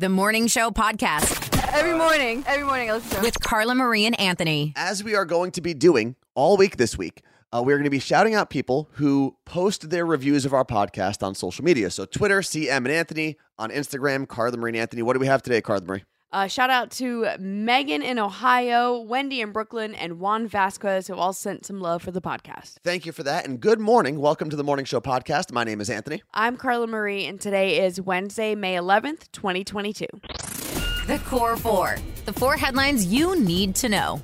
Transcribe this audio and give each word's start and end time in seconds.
The 0.00 0.08
Morning 0.08 0.46
Show 0.46 0.70
Podcast 0.70 1.54
Every 1.74 1.92
morning, 1.92 2.42
every 2.46 2.64
morning 2.64 2.88
I 2.88 2.94
listen 2.94 3.10
to 3.10 3.16
it. 3.18 3.22
with 3.22 3.40
Carla 3.42 3.74
Marie 3.74 4.06
and 4.06 4.18
Anthony. 4.18 4.72
as 4.74 5.04
we 5.04 5.14
are 5.14 5.26
going 5.26 5.50
to 5.50 5.60
be 5.60 5.74
doing 5.74 6.16
all 6.34 6.56
week 6.56 6.78
this 6.78 6.96
week, 6.96 7.22
uh, 7.52 7.62
we're 7.62 7.76
going 7.76 7.84
to 7.84 7.90
be 7.90 7.98
shouting 7.98 8.34
out 8.34 8.48
people 8.48 8.88
who 8.92 9.36
post 9.44 9.90
their 9.90 10.06
reviews 10.06 10.46
of 10.46 10.54
our 10.54 10.64
podcast 10.64 11.22
on 11.22 11.34
social 11.34 11.66
media. 11.66 11.90
So 11.90 12.06
Twitter, 12.06 12.40
CM 12.40 12.78
and 12.78 12.88
Anthony. 12.88 13.36
On 13.58 13.68
Instagram, 13.68 14.26
Carla 14.26 14.56
Marie 14.56 14.70
and 14.70 14.78
Anthony. 14.78 15.02
What 15.02 15.12
do 15.12 15.18
we 15.20 15.26
have 15.26 15.42
today, 15.42 15.60
Carla 15.60 15.84
Marie? 15.84 16.04
Uh, 16.32 16.46
shout 16.46 16.70
out 16.70 16.92
to 16.92 17.26
Megan 17.40 18.02
in 18.02 18.16
Ohio, 18.16 19.00
Wendy 19.00 19.40
in 19.40 19.50
Brooklyn, 19.50 19.96
and 19.96 20.20
Juan 20.20 20.46
Vasquez, 20.46 21.08
who 21.08 21.14
all 21.14 21.32
sent 21.32 21.66
some 21.66 21.80
love 21.80 22.02
for 22.02 22.12
the 22.12 22.20
podcast. 22.20 22.74
Thank 22.84 23.04
you 23.04 23.10
for 23.10 23.24
that. 23.24 23.46
And 23.48 23.58
good 23.58 23.80
morning. 23.80 24.20
Welcome 24.20 24.48
to 24.50 24.56
the 24.56 24.62
Morning 24.62 24.84
Show 24.84 25.00
podcast. 25.00 25.50
My 25.50 25.64
name 25.64 25.80
is 25.80 25.90
Anthony. 25.90 26.22
I'm 26.32 26.56
Carla 26.56 26.86
Marie, 26.86 27.26
and 27.26 27.40
today 27.40 27.84
is 27.84 28.00
Wednesday, 28.00 28.54
May 28.54 28.76
11th, 28.76 29.32
2022. 29.32 30.06
The 31.08 31.20
Core 31.26 31.56
Four. 31.56 31.96
The 32.26 32.32
four 32.32 32.56
headlines 32.56 33.06
you 33.06 33.36
need 33.40 33.74
to 33.76 33.88
know. 33.88 34.22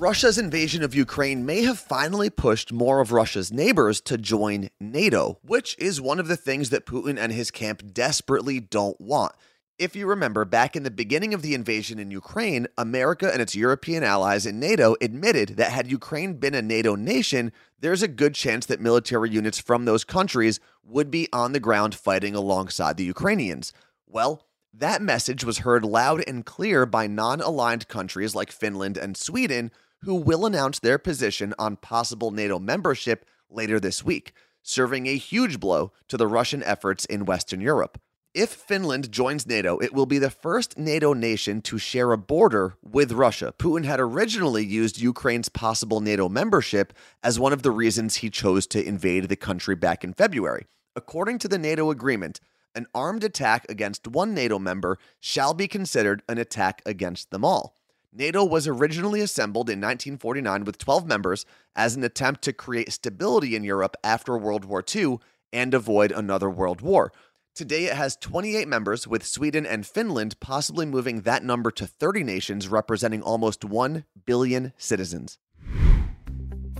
Russia's 0.00 0.38
invasion 0.38 0.82
of 0.82 0.94
Ukraine 0.96 1.46
may 1.46 1.62
have 1.62 1.78
finally 1.78 2.30
pushed 2.30 2.72
more 2.72 3.00
of 3.00 3.12
Russia's 3.12 3.52
neighbors 3.52 4.00
to 4.00 4.18
join 4.18 4.70
NATO, 4.80 5.38
which 5.42 5.76
is 5.78 6.00
one 6.00 6.18
of 6.18 6.26
the 6.26 6.38
things 6.38 6.70
that 6.70 6.86
Putin 6.86 7.18
and 7.18 7.30
his 7.30 7.52
camp 7.52 7.92
desperately 7.92 8.58
don't 8.58 9.00
want. 9.00 9.32
If 9.80 9.96
you 9.96 10.06
remember, 10.06 10.44
back 10.44 10.76
in 10.76 10.82
the 10.82 10.90
beginning 10.90 11.32
of 11.32 11.40
the 11.40 11.54
invasion 11.54 11.98
in 11.98 12.10
Ukraine, 12.10 12.66
America 12.76 13.32
and 13.32 13.40
its 13.40 13.56
European 13.56 14.04
allies 14.04 14.44
in 14.44 14.60
NATO 14.60 14.94
admitted 15.00 15.56
that 15.56 15.72
had 15.72 15.90
Ukraine 15.90 16.34
been 16.34 16.54
a 16.54 16.60
NATO 16.60 16.96
nation, 16.96 17.50
there's 17.78 18.02
a 18.02 18.06
good 18.06 18.34
chance 18.34 18.66
that 18.66 18.78
military 18.78 19.30
units 19.30 19.58
from 19.58 19.86
those 19.86 20.04
countries 20.04 20.60
would 20.84 21.10
be 21.10 21.28
on 21.32 21.54
the 21.54 21.60
ground 21.60 21.94
fighting 21.94 22.34
alongside 22.34 22.98
the 22.98 23.06
Ukrainians. 23.06 23.72
Well, 24.06 24.44
that 24.74 25.00
message 25.00 25.44
was 25.44 25.60
heard 25.60 25.82
loud 25.82 26.22
and 26.26 26.44
clear 26.44 26.84
by 26.84 27.06
non 27.06 27.40
aligned 27.40 27.88
countries 27.88 28.34
like 28.34 28.52
Finland 28.52 28.98
and 28.98 29.16
Sweden, 29.16 29.70
who 30.02 30.14
will 30.14 30.44
announce 30.44 30.78
their 30.78 30.98
position 30.98 31.54
on 31.58 31.76
possible 31.76 32.30
NATO 32.30 32.58
membership 32.58 33.24
later 33.48 33.80
this 33.80 34.04
week, 34.04 34.34
serving 34.62 35.06
a 35.06 35.16
huge 35.16 35.58
blow 35.58 35.90
to 36.08 36.18
the 36.18 36.26
Russian 36.26 36.62
efforts 36.64 37.06
in 37.06 37.24
Western 37.24 37.62
Europe. 37.62 37.98
If 38.32 38.50
Finland 38.50 39.10
joins 39.10 39.44
NATO, 39.44 39.78
it 39.78 39.92
will 39.92 40.06
be 40.06 40.20
the 40.20 40.30
first 40.30 40.78
NATO 40.78 41.14
nation 41.14 41.60
to 41.62 41.78
share 41.78 42.12
a 42.12 42.16
border 42.16 42.76
with 42.80 43.10
Russia. 43.10 43.52
Putin 43.58 43.84
had 43.84 43.98
originally 43.98 44.64
used 44.64 45.00
Ukraine's 45.00 45.48
possible 45.48 46.00
NATO 46.00 46.28
membership 46.28 46.92
as 47.24 47.40
one 47.40 47.52
of 47.52 47.62
the 47.62 47.72
reasons 47.72 48.16
he 48.16 48.30
chose 48.30 48.68
to 48.68 48.86
invade 48.86 49.28
the 49.28 49.34
country 49.34 49.74
back 49.74 50.04
in 50.04 50.14
February. 50.14 50.66
According 50.94 51.40
to 51.40 51.48
the 51.48 51.58
NATO 51.58 51.90
agreement, 51.90 52.38
an 52.72 52.86
armed 52.94 53.24
attack 53.24 53.66
against 53.68 54.06
one 54.06 54.32
NATO 54.32 54.60
member 54.60 54.98
shall 55.18 55.52
be 55.52 55.66
considered 55.66 56.22
an 56.28 56.38
attack 56.38 56.82
against 56.86 57.32
them 57.32 57.44
all. 57.44 57.74
NATO 58.12 58.44
was 58.44 58.68
originally 58.68 59.22
assembled 59.22 59.68
in 59.68 59.80
1949 59.80 60.64
with 60.64 60.78
12 60.78 61.04
members 61.04 61.46
as 61.74 61.96
an 61.96 62.04
attempt 62.04 62.42
to 62.42 62.52
create 62.52 62.92
stability 62.92 63.56
in 63.56 63.64
Europe 63.64 63.96
after 64.04 64.38
World 64.38 64.64
War 64.64 64.84
II 64.94 65.18
and 65.52 65.74
avoid 65.74 66.12
another 66.12 66.48
world 66.48 66.80
war. 66.80 67.12
Today 67.60 67.84
it 67.84 67.94
has 67.94 68.16
28 68.16 68.66
members, 68.68 69.06
with 69.06 69.22
Sweden 69.22 69.66
and 69.66 69.86
Finland 69.86 70.40
possibly 70.40 70.86
moving 70.86 71.20
that 71.20 71.44
number 71.44 71.70
to 71.72 71.86
30 71.86 72.24
nations, 72.24 72.68
representing 72.68 73.20
almost 73.20 73.66
1 73.66 74.06
billion 74.24 74.72
citizens. 74.78 75.36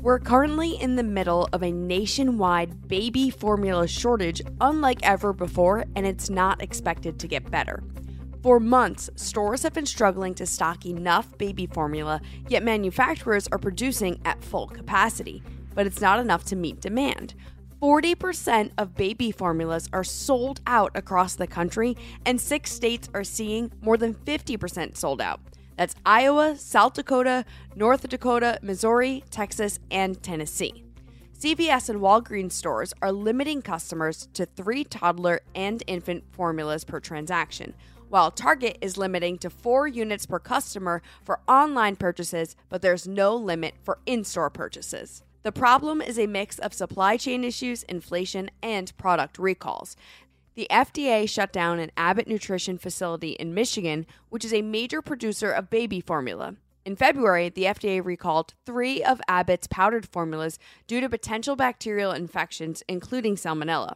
We're 0.01 0.19
currently 0.21 0.81
in 0.81 0.97
the 0.97 1.03
middle 1.03 1.51
of 1.53 1.63
a 1.63 1.71
nationwide 1.71 2.89
baby 2.89 3.29
formula 3.29 3.87
shortage 3.89 4.41
unlike 4.59 5.01
ever 5.03 5.35
before, 5.35 5.85
and 5.97 6.07
it's 6.07 6.31
not 6.31 6.63
expected 6.63 7.19
to 7.19 7.29
get 7.29 7.51
better. 7.51 7.83
For 8.43 8.59
months, 8.59 9.11
stores 9.17 9.63
have 9.65 9.75
been 9.75 9.85
struggling 9.85 10.35
to 10.37 10.47
stock 10.47 10.87
enough 10.87 11.37
baby 11.37 11.67
formula, 11.67 12.23
yet 12.49 12.63
manufacturers 12.63 13.47
are 13.49 13.59
producing 13.59 14.19
at 14.25 14.43
full 14.43 14.67
capacity. 14.67 15.43
But 15.75 15.87
it's 15.87 16.01
not 16.01 16.19
enough 16.19 16.45
to 16.47 16.57
meet 16.57 16.81
demand. 16.81 17.35
40% 17.81 18.73
of 18.77 18.95
baby 18.95 19.31
formulas 19.31 19.89
are 19.93 20.05
sold 20.05 20.61
out 20.67 20.91
across 20.95 21.35
the 21.35 21.47
country, 21.47 21.97
and 22.27 22.39
six 22.39 22.73
states 22.73 23.09
are 23.15 23.25
seeing 23.25 23.73
more 23.81 23.97
than 23.97 24.15
50% 24.15 24.97
sold 24.97 25.21
out. 25.21 25.41
That's 25.77 25.95
Iowa, 26.05 26.57
South 26.59 26.93
Dakota, 26.93 27.47
North 27.75 28.07
Dakota, 28.07 28.59
Missouri, 28.61 29.25
Texas, 29.31 29.79
and 29.91 30.23
Tennessee. 30.23 30.85
CVS 31.39 31.89
and 31.89 32.01
Walgreens 32.01 32.53
stores 32.53 32.93
are 33.01 33.13
limiting 33.13 33.63
customers 33.63 34.29
to 34.35 34.45
three 34.45 34.85
toddler 34.85 35.41
and 35.55 35.83
infant 35.87 36.25
formulas 36.33 36.85
per 36.85 37.01
transaction, 37.01 37.73
while 38.11 38.31
Target 38.31 38.77
is 38.83 38.99
limiting 38.99 39.39
to 39.39 39.49
four 39.49 39.89
units 39.89 40.27
per 40.27 40.39
customer 40.39 41.01
for 41.25 41.41
online 41.49 41.97
purchases, 41.97 42.57
but 42.69 42.83
there's 42.83 43.09
no 43.09 43.35
limit 43.35 43.73
for 43.83 44.01
in 44.05 44.23
store 44.23 44.51
purchases. 44.51 45.23
The 45.43 45.53
problem 45.53 46.03
is 46.03 46.19
a 46.19 46.27
mix 46.27 46.59
of 46.59 46.75
supply 46.75 47.17
chain 47.17 47.45
issues, 47.45 47.83
inflation, 47.85 48.51
and 48.63 48.95
product 48.99 49.39
recalls. 49.39 49.97
The 50.55 50.67
FDA 50.71 51.27
shut 51.27 51.51
down 51.51 51.79
an 51.79 51.93
Abbott 51.97 52.29
Nutrition 52.29 52.77
facility 52.77 53.31
in 53.31 53.55
Michigan, 53.55 54.05
which 54.29 54.45
is 54.45 54.53
a 54.53 54.61
major 54.61 55.01
producer 55.01 55.51
of 55.51 55.71
baby 55.71 56.03
formula. 56.03 56.57
In 56.85 56.95
February, 56.95 57.49
the 57.49 57.65
FDA 57.65 58.05
recalled 58.05 58.53
three 58.67 59.03
of 59.03 59.23
Abbott's 59.29 59.67
powdered 59.67 60.07
formulas 60.07 60.59
due 60.87 61.01
to 61.01 61.09
potential 61.09 61.57
bacterial 61.57 62.13
infections, 62.13 62.83
including 62.87 63.37
salmonella. 63.37 63.95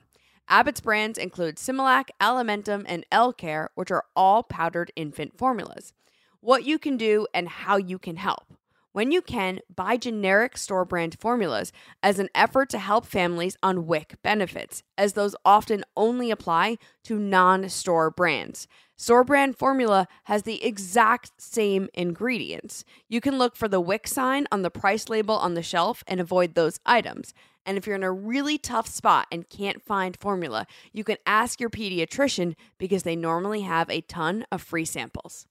Abbott's 0.49 0.81
brands 0.81 1.19
include 1.19 1.57
Similac, 1.57 2.09
Alimentum, 2.21 2.85
and 2.87 3.05
EleCare, 3.13 3.69
which 3.75 3.91
are 3.91 4.05
all 4.17 4.43
powdered 4.43 4.93
infant 4.97 5.37
formulas. 5.37 5.93
What 6.41 6.65
you 6.65 6.79
can 6.79 6.97
do 6.97 7.27
and 7.35 7.49
how 7.49 7.77
you 7.77 7.99
can 7.99 8.17
help. 8.17 8.47
When 8.95 9.11
you 9.11 9.23
can, 9.23 9.59
buy 9.75 9.97
generic 9.97 10.57
store 10.57 10.85
brand 10.85 11.19
formulas 11.19 11.73
as 12.01 12.21
an 12.21 12.29
effort 12.33 12.71
to 12.71 12.79
help 12.79 13.07
families 13.07 13.57
on 13.61 13.89
WIC 13.89 14.23
benefits, 14.23 14.85
as 14.97 15.15
those 15.15 15.35
often 15.45 15.83
only 15.97 16.31
apply 16.31 16.79
to 17.03 17.19
non 17.19 17.69
store 17.71 18.13
brands. 18.13 18.69
Store 18.95 19.25
brand 19.25 19.59
formula 19.59 20.07
has 20.27 20.45
the 20.45 20.65
exact 20.65 21.33
same 21.43 21.89
ingredients. 21.93 22.85
You 23.09 23.21
can 23.21 23.37
look 23.37 23.57
for 23.57 23.67
the 23.67 23.81
WIC 23.81 24.07
sign 24.07 24.47
on 24.53 24.63
the 24.63 24.71
price 24.71 25.09
label 25.09 25.35
on 25.35 25.55
the 25.55 25.63
shelf 25.65 26.05
and 26.07 26.21
avoid 26.21 26.55
those 26.55 26.79
items. 26.87 27.35
And 27.67 27.77
if 27.77 27.89
you're 27.89 27.97
in 27.97 28.05
a 28.05 28.13
really 28.13 28.59
tough 28.59 28.87
spot 28.87 29.27
and 29.33 29.51
can't 29.51 29.83
find 29.83 30.17
formula, 30.21 30.69
you 30.93 31.03
can 31.03 31.17
ask 31.27 31.59
your 31.59 31.69
pediatrician 31.71 32.55
because 32.79 33.03
they 33.03 33.17
normally 33.17 33.63
have 33.63 33.91
a 33.91 34.03
ton 34.03 34.47
of 34.53 34.63
free 34.63 34.85
samples. 34.85 35.49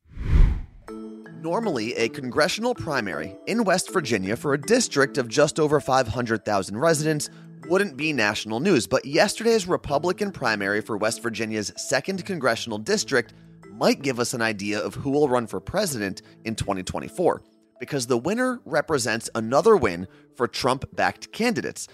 Normally, 0.90 1.94
a 1.96 2.10
congressional 2.10 2.74
primary 2.74 3.36
in 3.48 3.64
West 3.64 3.92
Virginia 3.92 4.36
for 4.36 4.54
a 4.54 4.62
district 4.62 5.18
of 5.18 5.28
just 5.28 5.60
over 5.60 5.80
500,000 5.80 6.78
residents 6.78 7.30
wouldn't 7.68 7.98
be 7.98 8.14
national 8.14 8.60
news, 8.60 8.88
but 8.88 9.06
yesterday's 9.06 9.68
Republican 9.68 10.32
primary 10.32 10.82
for 10.82 10.98
West 10.98 11.22
Virginia's 11.22 11.72
2nd 11.72 12.26
congressional 12.26 12.78
district 12.78 13.34
might 13.72 14.02
give 14.02 14.20
us 14.20 14.34
an 14.34 14.42
idea 14.42 14.80
of 14.80 14.96
who 14.96 15.10
will 15.10 15.28
run 15.28 15.48
for 15.48 15.60
president 15.60 16.22
in 16.46 16.56
2024, 16.56 17.42
because 17.80 18.08
the 18.08 18.18
winner 18.18 18.60
represents 18.66 19.30
another 19.36 19.76
win 19.76 20.08
for 20.36 20.48
Trump 20.48 20.86
backed 20.96 21.32
candidates. 21.32 21.88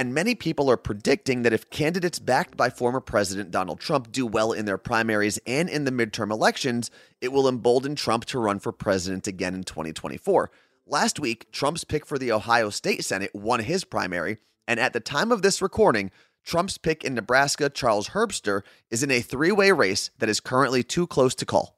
And 0.00 0.14
many 0.14 0.34
people 0.34 0.70
are 0.70 0.78
predicting 0.78 1.42
that 1.42 1.52
if 1.52 1.68
candidates 1.68 2.18
backed 2.18 2.56
by 2.56 2.70
former 2.70 3.00
President 3.02 3.50
Donald 3.50 3.80
Trump 3.80 4.10
do 4.10 4.26
well 4.26 4.50
in 4.50 4.64
their 4.64 4.78
primaries 4.78 5.38
and 5.46 5.68
in 5.68 5.84
the 5.84 5.90
midterm 5.90 6.30
elections, 6.30 6.90
it 7.20 7.32
will 7.32 7.46
embolden 7.46 7.96
Trump 7.96 8.24
to 8.24 8.38
run 8.38 8.60
for 8.60 8.72
president 8.72 9.26
again 9.26 9.54
in 9.54 9.62
2024. 9.62 10.50
Last 10.86 11.20
week, 11.20 11.52
Trump's 11.52 11.84
pick 11.84 12.06
for 12.06 12.18
the 12.18 12.32
Ohio 12.32 12.70
State 12.70 13.04
Senate 13.04 13.30
won 13.34 13.60
his 13.60 13.84
primary, 13.84 14.38
and 14.66 14.80
at 14.80 14.94
the 14.94 15.00
time 15.00 15.30
of 15.30 15.42
this 15.42 15.60
recording, 15.60 16.10
Trump's 16.46 16.78
pick 16.78 17.04
in 17.04 17.12
Nebraska, 17.12 17.68
Charles 17.68 18.08
Herbster, 18.08 18.62
is 18.90 19.02
in 19.02 19.10
a 19.10 19.20
three 19.20 19.52
way 19.52 19.70
race 19.70 20.10
that 20.18 20.30
is 20.30 20.40
currently 20.40 20.82
too 20.82 21.06
close 21.06 21.34
to 21.34 21.44
call. 21.44 21.76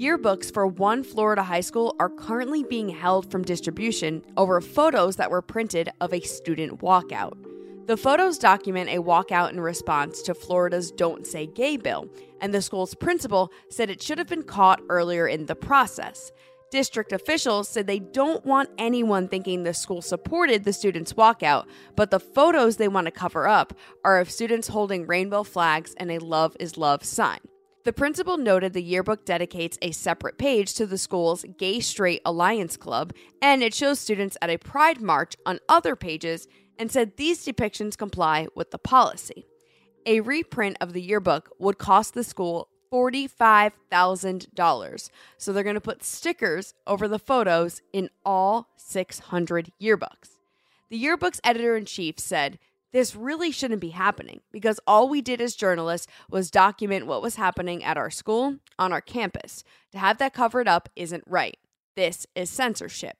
Yearbooks 0.00 0.50
for 0.50 0.66
one 0.66 1.04
Florida 1.04 1.42
high 1.42 1.60
school 1.60 1.94
are 2.00 2.08
currently 2.08 2.62
being 2.62 2.88
held 2.88 3.30
from 3.30 3.42
distribution 3.44 4.24
over 4.38 4.58
photos 4.62 5.16
that 5.16 5.30
were 5.30 5.42
printed 5.42 5.90
of 6.00 6.14
a 6.14 6.20
student 6.20 6.80
walkout. 6.80 7.34
The 7.86 7.98
photos 7.98 8.38
document 8.38 8.88
a 8.88 9.02
walkout 9.02 9.50
in 9.50 9.60
response 9.60 10.22
to 10.22 10.32
Florida's 10.32 10.90
Don't 10.90 11.26
Say 11.26 11.48
Gay 11.48 11.76
bill, 11.76 12.08
and 12.40 12.54
the 12.54 12.62
school's 12.62 12.94
principal 12.94 13.52
said 13.68 13.90
it 13.90 14.02
should 14.02 14.16
have 14.16 14.26
been 14.26 14.42
caught 14.42 14.80
earlier 14.88 15.28
in 15.28 15.44
the 15.44 15.54
process. 15.54 16.32
District 16.70 17.12
officials 17.12 17.68
said 17.68 17.86
they 17.86 17.98
don't 17.98 18.46
want 18.46 18.70
anyone 18.78 19.28
thinking 19.28 19.64
the 19.64 19.74
school 19.74 20.00
supported 20.00 20.64
the 20.64 20.72
students' 20.72 21.12
walkout, 21.12 21.66
but 21.94 22.10
the 22.10 22.20
photos 22.20 22.78
they 22.78 22.88
want 22.88 23.04
to 23.04 23.10
cover 23.10 23.46
up 23.46 23.74
are 24.02 24.18
of 24.18 24.30
students 24.30 24.68
holding 24.68 25.06
rainbow 25.06 25.42
flags 25.42 25.92
and 25.98 26.10
a 26.10 26.20
Love 26.20 26.56
is 26.58 26.78
Love 26.78 27.04
sign. 27.04 27.40
The 27.82 27.94
principal 27.94 28.36
noted 28.36 28.74
the 28.74 28.82
yearbook 28.82 29.24
dedicates 29.24 29.78
a 29.80 29.92
separate 29.92 30.36
page 30.36 30.74
to 30.74 30.84
the 30.84 30.98
school's 30.98 31.46
Gay 31.56 31.80
Straight 31.80 32.20
Alliance 32.26 32.76
Club, 32.76 33.14
and 33.40 33.62
it 33.62 33.72
shows 33.72 33.98
students 33.98 34.36
at 34.42 34.50
a 34.50 34.58
pride 34.58 35.00
march 35.00 35.34
on 35.46 35.60
other 35.66 35.96
pages, 35.96 36.46
and 36.78 36.92
said 36.92 37.16
these 37.16 37.42
depictions 37.44 37.96
comply 37.96 38.48
with 38.54 38.70
the 38.70 38.78
policy. 38.78 39.46
A 40.04 40.20
reprint 40.20 40.76
of 40.80 40.92
the 40.92 41.00
yearbook 41.00 41.48
would 41.58 41.78
cost 41.78 42.12
the 42.12 42.24
school 42.24 42.68
$45,000. 42.92 45.10
So 45.38 45.52
they're 45.52 45.62
going 45.62 45.74
to 45.74 45.80
put 45.80 46.02
stickers 46.02 46.74
over 46.86 47.08
the 47.08 47.18
photos 47.18 47.80
in 47.92 48.10
all 48.24 48.68
600 48.76 49.72
yearbooks. 49.80 50.36
The 50.90 50.98
yearbook's 50.98 51.40
editor 51.44 51.76
in 51.76 51.84
chief 51.84 52.18
said, 52.18 52.58
This 52.92 53.14
really 53.14 53.52
shouldn't 53.52 53.80
be 53.80 53.90
happening 53.90 54.40
because 54.50 54.80
all 54.86 55.08
we 55.08 55.20
did 55.20 55.40
as 55.40 55.54
journalists 55.54 56.08
was 56.28 56.50
document 56.50 57.06
what 57.06 57.22
was 57.22 57.36
happening 57.36 57.84
at 57.84 57.96
our 57.96 58.10
school, 58.10 58.56
on 58.78 58.92
our 58.92 59.00
campus. 59.00 59.62
To 59.92 59.98
have 59.98 60.18
that 60.18 60.34
covered 60.34 60.66
up 60.66 60.88
isn't 60.96 61.24
right. 61.26 61.56
This 61.94 62.26
is 62.34 62.50
censorship. 62.50 63.16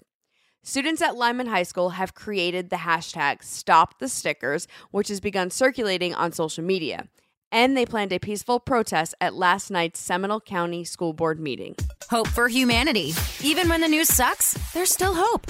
Students 0.62 1.00
at 1.00 1.16
Lyman 1.16 1.46
High 1.46 1.62
School 1.62 1.90
have 1.90 2.14
created 2.14 2.68
the 2.68 2.76
hashtag 2.76 3.42
Stop 3.42 3.98
the 3.98 4.08
Stickers, 4.08 4.66
which 4.90 5.08
has 5.08 5.20
begun 5.20 5.50
circulating 5.50 6.14
on 6.14 6.32
social 6.32 6.64
media. 6.64 7.08
And 7.52 7.76
they 7.76 7.86
planned 7.86 8.12
a 8.12 8.18
peaceful 8.18 8.60
protest 8.60 9.14
at 9.20 9.34
last 9.34 9.70
night's 9.70 10.00
Seminole 10.00 10.40
County 10.40 10.84
School 10.84 11.12
Board 11.12 11.40
meeting. 11.40 11.76
Hope 12.10 12.28
for 12.28 12.48
humanity. 12.48 13.14
Even 13.42 13.68
when 13.68 13.80
the 13.80 13.88
news 13.88 14.08
sucks, 14.08 14.52
there's 14.72 14.92
still 14.92 15.14
hope. 15.14 15.46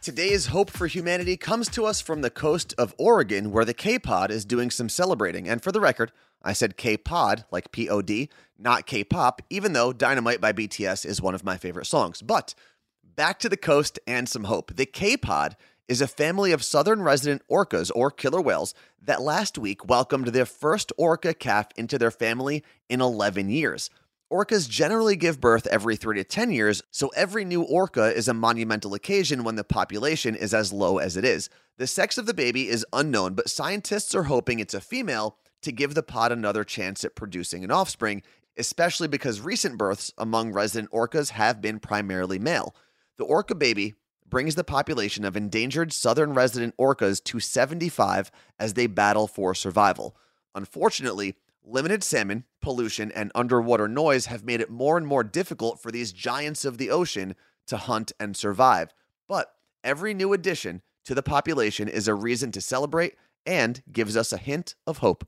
Today's 0.00 0.46
Hope 0.46 0.70
for 0.70 0.86
Humanity 0.86 1.36
comes 1.36 1.68
to 1.70 1.84
us 1.84 2.00
from 2.00 2.22
the 2.22 2.30
coast 2.30 2.72
of 2.78 2.94
Oregon, 2.98 3.50
where 3.50 3.64
the 3.64 3.74
K 3.74 3.98
Pod 3.98 4.30
is 4.30 4.44
doing 4.44 4.70
some 4.70 4.88
celebrating. 4.88 5.48
And 5.48 5.60
for 5.60 5.72
the 5.72 5.80
record, 5.80 6.12
I 6.40 6.52
said 6.52 6.76
K 6.76 6.96
Pod, 6.96 7.44
like 7.50 7.72
P 7.72 7.88
O 7.88 8.00
D, 8.00 8.30
not 8.56 8.86
K 8.86 9.02
pop, 9.02 9.42
even 9.50 9.72
though 9.72 9.92
Dynamite 9.92 10.40
by 10.40 10.52
BTS 10.52 11.04
is 11.04 11.20
one 11.20 11.34
of 11.34 11.44
my 11.44 11.56
favorite 11.56 11.86
songs. 11.86 12.22
But 12.22 12.54
back 13.02 13.40
to 13.40 13.48
the 13.48 13.56
coast 13.56 13.98
and 14.06 14.28
some 14.28 14.44
hope. 14.44 14.76
The 14.76 14.86
K 14.86 15.16
Pod 15.16 15.56
is 15.88 16.00
a 16.00 16.06
family 16.06 16.52
of 16.52 16.62
southern 16.62 17.02
resident 17.02 17.42
orcas 17.50 17.90
or 17.92 18.12
killer 18.12 18.40
whales 18.40 18.74
that 19.02 19.20
last 19.20 19.58
week 19.58 19.88
welcomed 19.88 20.28
their 20.28 20.46
first 20.46 20.92
orca 20.96 21.34
calf 21.34 21.66
into 21.76 21.98
their 21.98 22.12
family 22.12 22.62
in 22.88 23.00
11 23.00 23.50
years. 23.50 23.90
Orcas 24.30 24.68
generally 24.68 25.16
give 25.16 25.40
birth 25.40 25.66
every 25.68 25.96
3 25.96 26.16
to 26.16 26.24
10 26.24 26.50
years, 26.50 26.82
so 26.90 27.08
every 27.16 27.46
new 27.46 27.62
orca 27.62 28.14
is 28.14 28.28
a 28.28 28.34
monumental 28.34 28.92
occasion 28.92 29.42
when 29.42 29.56
the 29.56 29.64
population 29.64 30.34
is 30.34 30.52
as 30.52 30.70
low 30.70 30.98
as 30.98 31.16
it 31.16 31.24
is. 31.24 31.48
The 31.78 31.86
sex 31.86 32.18
of 32.18 32.26
the 32.26 32.34
baby 32.34 32.68
is 32.68 32.84
unknown, 32.92 33.32
but 33.32 33.48
scientists 33.48 34.14
are 34.14 34.24
hoping 34.24 34.60
it's 34.60 34.74
a 34.74 34.82
female 34.82 35.38
to 35.62 35.72
give 35.72 35.94
the 35.94 36.02
pod 36.02 36.30
another 36.30 36.62
chance 36.62 37.06
at 37.06 37.16
producing 37.16 37.64
an 37.64 37.70
offspring, 37.70 38.22
especially 38.58 39.08
because 39.08 39.40
recent 39.40 39.78
births 39.78 40.12
among 40.18 40.52
resident 40.52 40.90
orcas 40.90 41.30
have 41.30 41.62
been 41.62 41.80
primarily 41.80 42.38
male. 42.38 42.74
The 43.16 43.24
orca 43.24 43.54
baby 43.54 43.94
brings 44.28 44.56
the 44.56 44.64
population 44.64 45.24
of 45.24 45.38
endangered 45.38 45.90
southern 45.90 46.34
resident 46.34 46.76
orcas 46.76 47.24
to 47.24 47.40
75 47.40 48.30
as 48.58 48.74
they 48.74 48.88
battle 48.88 49.26
for 49.26 49.54
survival. 49.54 50.14
Unfortunately, 50.54 51.34
limited 51.68 52.02
salmon, 52.02 52.44
pollution, 52.60 53.12
and 53.12 53.30
underwater 53.34 53.86
noise 53.86 54.26
have 54.26 54.44
made 54.44 54.60
it 54.60 54.70
more 54.70 54.96
and 54.96 55.06
more 55.06 55.22
difficult 55.22 55.80
for 55.80 55.90
these 55.90 56.12
giants 56.12 56.64
of 56.64 56.78
the 56.78 56.90
ocean 56.90 57.34
to 57.66 57.76
hunt 57.76 58.12
and 58.18 58.36
survive. 58.36 58.94
But 59.28 59.52
every 59.84 60.14
new 60.14 60.32
addition 60.32 60.82
to 61.04 61.14
the 61.14 61.22
population 61.22 61.88
is 61.88 62.08
a 62.08 62.14
reason 62.14 62.52
to 62.52 62.60
celebrate 62.60 63.14
and 63.46 63.82
gives 63.92 64.16
us 64.16 64.32
a 64.32 64.38
hint 64.38 64.74
of 64.86 64.98
hope. 64.98 65.26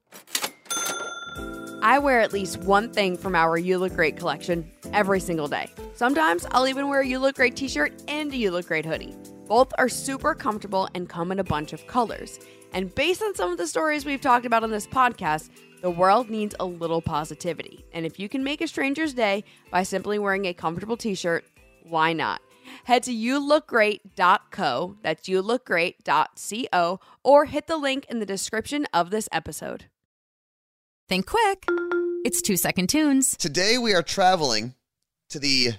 I 1.82 1.98
wear 1.98 2.20
at 2.20 2.32
least 2.32 2.58
one 2.58 2.92
thing 2.92 3.16
from 3.16 3.34
our 3.34 3.56
You 3.56 3.78
Look 3.78 3.94
Great 3.94 4.16
collection 4.16 4.70
every 4.92 5.20
single 5.20 5.48
day. 5.48 5.70
Sometimes 5.94 6.46
I'll 6.50 6.68
even 6.68 6.88
wear 6.88 7.00
a 7.00 7.06
You 7.06 7.18
Look 7.18 7.36
Great 7.36 7.56
t 7.56 7.68
shirt 7.68 7.92
and 8.08 8.32
a 8.32 8.36
You 8.36 8.50
Look 8.50 8.66
Great 8.66 8.84
hoodie. 8.84 9.16
Both 9.46 9.72
are 9.78 9.88
super 9.88 10.34
comfortable 10.34 10.88
and 10.94 11.08
come 11.08 11.32
in 11.32 11.38
a 11.38 11.44
bunch 11.44 11.72
of 11.72 11.86
colors. 11.86 12.38
And 12.72 12.94
based 12.94 13.22
on 13.22 13.34
some 13.34 13.50
of 13.50 13.58
the 13.58 13.66
stories 13.66 14.04
we've 14.04 14.20
talked 14.20 14.46
about 14.46 14.62
on 14.62 14.70
this 14.70 14.86
podcast, 14.86 15.48
the 15.82 15.90
world 15.90 16.28
needs 16.30 16.54
a 16.60 16.64
little 16.64 17.00
positivity. 17.00 17.84
And 17.92 18.04
if 18.04 18.18
you 18.18 18.28
can 18.28 18.44
make 18.44 18.60
a 18.60 18.66
stranger's 18.68 19.14
day 19.14 19.44
by 19.70 19.82
simply 19.82 20.18
wearing 20.18 20.44
a 20.46 20.54
comfortable 20.54 20.96
t 20.96 21.14
shirt, 21.14 21.44
why 21.84 22.12
not? 22.12 22.40
Head 22.84 23.02
to 23.04 23.12
youlookgreat.co, 23.12 24.96
that's 25.02 25.28
youlookgreat.co, 25.28 27.00
or 27.24 27.44
hit 27.46 27.66
the 27.66 27.76
link 27.76 28.06
in 28.08 28.20
the 28.20 28.26
description 28.26 28.86
of 28.92 29.10
this 29.10 29.28
episode. 29.32 29.86
Think 31.08 31.26
quick. 31.26 31.66
It's 32.24 32.40
two 32.42 32.56
second 32.56 32.88
tunes. 32.88 33.36
Today 33.36 33.76
we 33.78 33.94
are 33.94 34.02
traveling 34.02 34.74
to 35.30 35.38
the 35.38 35.70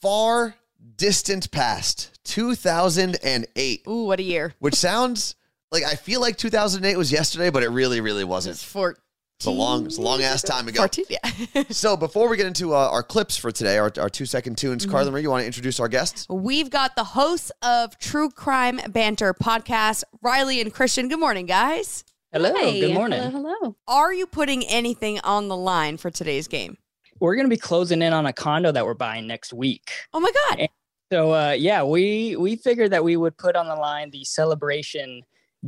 far 0.00 0.56
distant 0.96 1.50
past, 1.50 2.20
2008, 2.24 3.82
Ooh, 3.88 4.04
what 4.04 4.20
a 4.20 4.22
year. 4.22 4.54
which 4.60 4.74
sounds 4.74 5.34
like 5.72 5.82
I 5.82 5.94
feel 5.94 6.20
like 6.20 6.36
2008 6.36 6.96
was 6.96 7.10
yesterday, 7.10 7.50
but 7.50 7.62
it 7.64 7.70
really, 7.70 8.00
really 8.00 8.24
wasn't. 8.24 8.54
It's 8.54 8.64
14. 8.64 9.02
It's 9.38 9.44
a 9.46 9.50
long, 9.50 9.84
it's 9.84 9.98
a 9.98 10.00
long 10.00 10.22
ass 10.22 10.40
time 10.40 10.66
ago. 10.66 10.78
14, 10.78 11.04
yeah. 11.10 11.62
So 11.68 11.94
before 11.94 12.28
we 12.30 12.38
get 12.38 12.46
into 12.46 12.74
uh, 12.74 12.88
our 12.90 13.02
clips 13.02 13.36
for 13.36 13.52
today, 13.52 13.76
our, 13.76 13.92
our 13.98 14.08
two 14.08 14.24
second 14.24 14.56
tunes, 14.56 14.86
Carla 14.86 15.10
Marie, 15.10 15.20
you 15.20 15.28
want 15.30 15.42
to 15.42 15.46
introduce 15.46 15.78
our 15.78 15.88
guests? 15.88 16.26
We've 16.30 16.70
got 16.70 16.96
the 16.96 17.04
hosts 17.04 17.52
of 17.60 17.98
True 17.98 18.30
Crime 18.30 18.80
Banter 18.88 19.34
podcast, 19.34 20.04
Riley 20.22 20.62
and 20.62 20.72
Christian. 20.72 21.10
Good 21.10 21.20
morning, 21.20 21.44
guys. 21.44 22.02
Hello, 22.32 22.54
Hey, 22.54 22.80
good 22.80 22.94
morning. 22.94 23.20
Hello, 23.30 23.54
hello. 23.60 23.76
Are 23.86 24.12
you 24.12 24.26
putting 24.26 24.64
anything 24.66 25.20
on 25.20 25.48
the 25.48 25.56
line 25.56 25.98
for 25.98 26.10
today's 26.10 26.48
game? 26.48 26.78
We're 27.20 27.34
going 27.34 27.46
to 27.46 27.50
be 27.54 27.58
closing 27.58 28.00
in 28.00 28.14
on 28.14 28.24
a 28.24 28.32
condo 28.32 28.72
that 28.72 28.86
we're 28.86 28.94
buying 28.94 29.26
next 29.26 29.52
week. 29.52 29.90
Oh 30.14 30.20
my 30.20 30.32
God. 30.48 30.68
So 31.12 31.32
uh, 31.32 31.52
yeah, 31.52 31.82
we 31.82 32.36
we 32.36 32.56
figured 32.56 32.90
that 32.92 33.04
we 33.04 33.16
would 33.16 33.36
put 33.36 33.54
on 33.54 33.68
the 33.68 33.76
line 33.76 34.10
the 34.10 34.24
celebration 34.24 35.22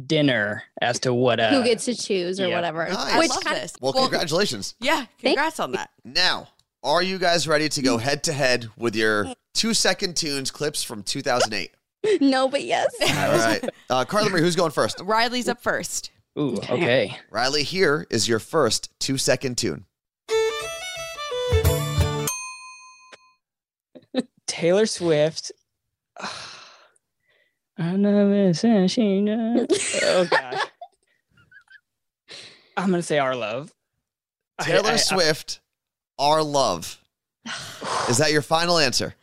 dinner 0.06 0.62
as 0.80 1.00
to 1.00 1.12
what 1.12 1.40
uh, 1.40 1.50
Who 1.50 1.64
gets 1.64 1.84
to 1.86 1.94
choose 1.94 2.40
or 2.40 2.48
yeah. 2.48 2.54
whatever. 2.54 2.88
Nice. 2.88 2.96
I 2.96 3.18
Which 3.18 3.30
love 3.30 3.44
kind 3.44 3.56
this. 3.56 3.74
Well, 3.80 3.92
congratulations. 3.92 4.74
Yeah, 4.80 5.06
congrats 5.18 5.60
on 5.60 5.72
that. 5.72 5.90
Now, 6.04 6.48
are 6.82 7.02
you 7.02 7.18
guys 7.18 7.48
ready 7.48 7.68
to 7.70 7.82
go 7.82 7.98
head 7.98 8.22
to 8.24 8.32
head 8.32 8.68
with 8.76 8.94
your 8.94 9.34
two 9.54 9.74
second 9.74 10.16
tunes 10.16 10.50
clips 10.50 10.82
from 10.82 11.02
2008? 11.02 11.72
no, 12.20 12.48
but 12.48 12.64
yes. 12.64 12.94
All 13.02 13.38
right. 13.38 13.68
Uh, 13.90 14.04
Carla 14.04 14.28
Marie, 14.28 14.42
who's 14.42 14.54
going 14.54 14.70
first? 14.70 15.00
Riley's 15.00 15.48
up 15.48 15.62
first. 15.62 16.10
Ooh, 16.38 16.58
okay. 16.68 17.16
Riley, 17.30 17.62
here 17.62 18.06
is 18.10 18.28
your 18.28 18.38
first 18.38 18.90
two 19.00 19.16
second 19.16 19.56
tune. 19.56 19.86
Taylor 24.46 24.84
Swift. 24.84 25.52
I 27.78 27.96
never 27.96 28.52
said 28.54 28.90
she 28.90 29.24
does. 29.24 30.00
Oh 30.02 30.26
gosh. 30.30 30.62
I'm 32.76 32.90
gonna 32.90 33.02
say 33.02 33.18
our 33.18 33.34
love. 33.36 33.72
Taylor 34.60 34.90
I- 34.90 34.94
I- 34.94 34.96
Swift, 34.96 35.60
Our 36.18 36.42
Love. 36.42 36.98
Is 38.08 38.18
that 38.18 38.32
your 38.32 38.42
final 38.42 38.78
answer? 38.78 39.14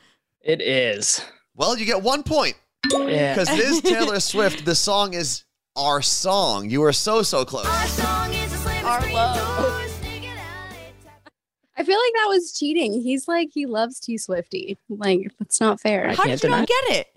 it 0.41 0.61
is. 0.61 1.21
Well, 1.55 1.77
you 1.77 1.85
get 1.85 2.01
one 2.03 2.21
point 2.23 2.55
Yeah. 2.91 3.33
because 3.33 3.49
it 3.49 3.59
is 3.59 3.81
Taylor 3.81 4.19
Swift. 4.19 4.63
The 4.63 4.75
song 4.75 5.13
is 5.15 5.43
Our 5.75 6.01
Song. 6.03 6.69
You 6.69 6.83
are 6.83 6.93
so, 6.93 7.23
so 7.23 7.43
close. 7.45 7.65
Our 7.65 9.11
love. 9.11 9.91
I 11.77 11.83
feel 11.83 11.97
like 11.97 12.13
that 12.13 12.27
was 12.29 12.53
cheating. 12.53 13.01
He's 13.01 13.27
like, 13.27 13.49
he 13.53 13.65
loves 13.65 13.99
T 13.99 14.17
Swifty. 14.17 14.77
Like, 14.87 15.31
that's 15.39 15.59
not 15.59 15.81
fair. 15.81 16.07
I 16.09 16.13
How 16.13 16.23
can't 16.23 16.39
did 16.41 16.47
you 16.47 16.55
not 16.55 16.67
get 16.67 16.83
it? 16.99 17.07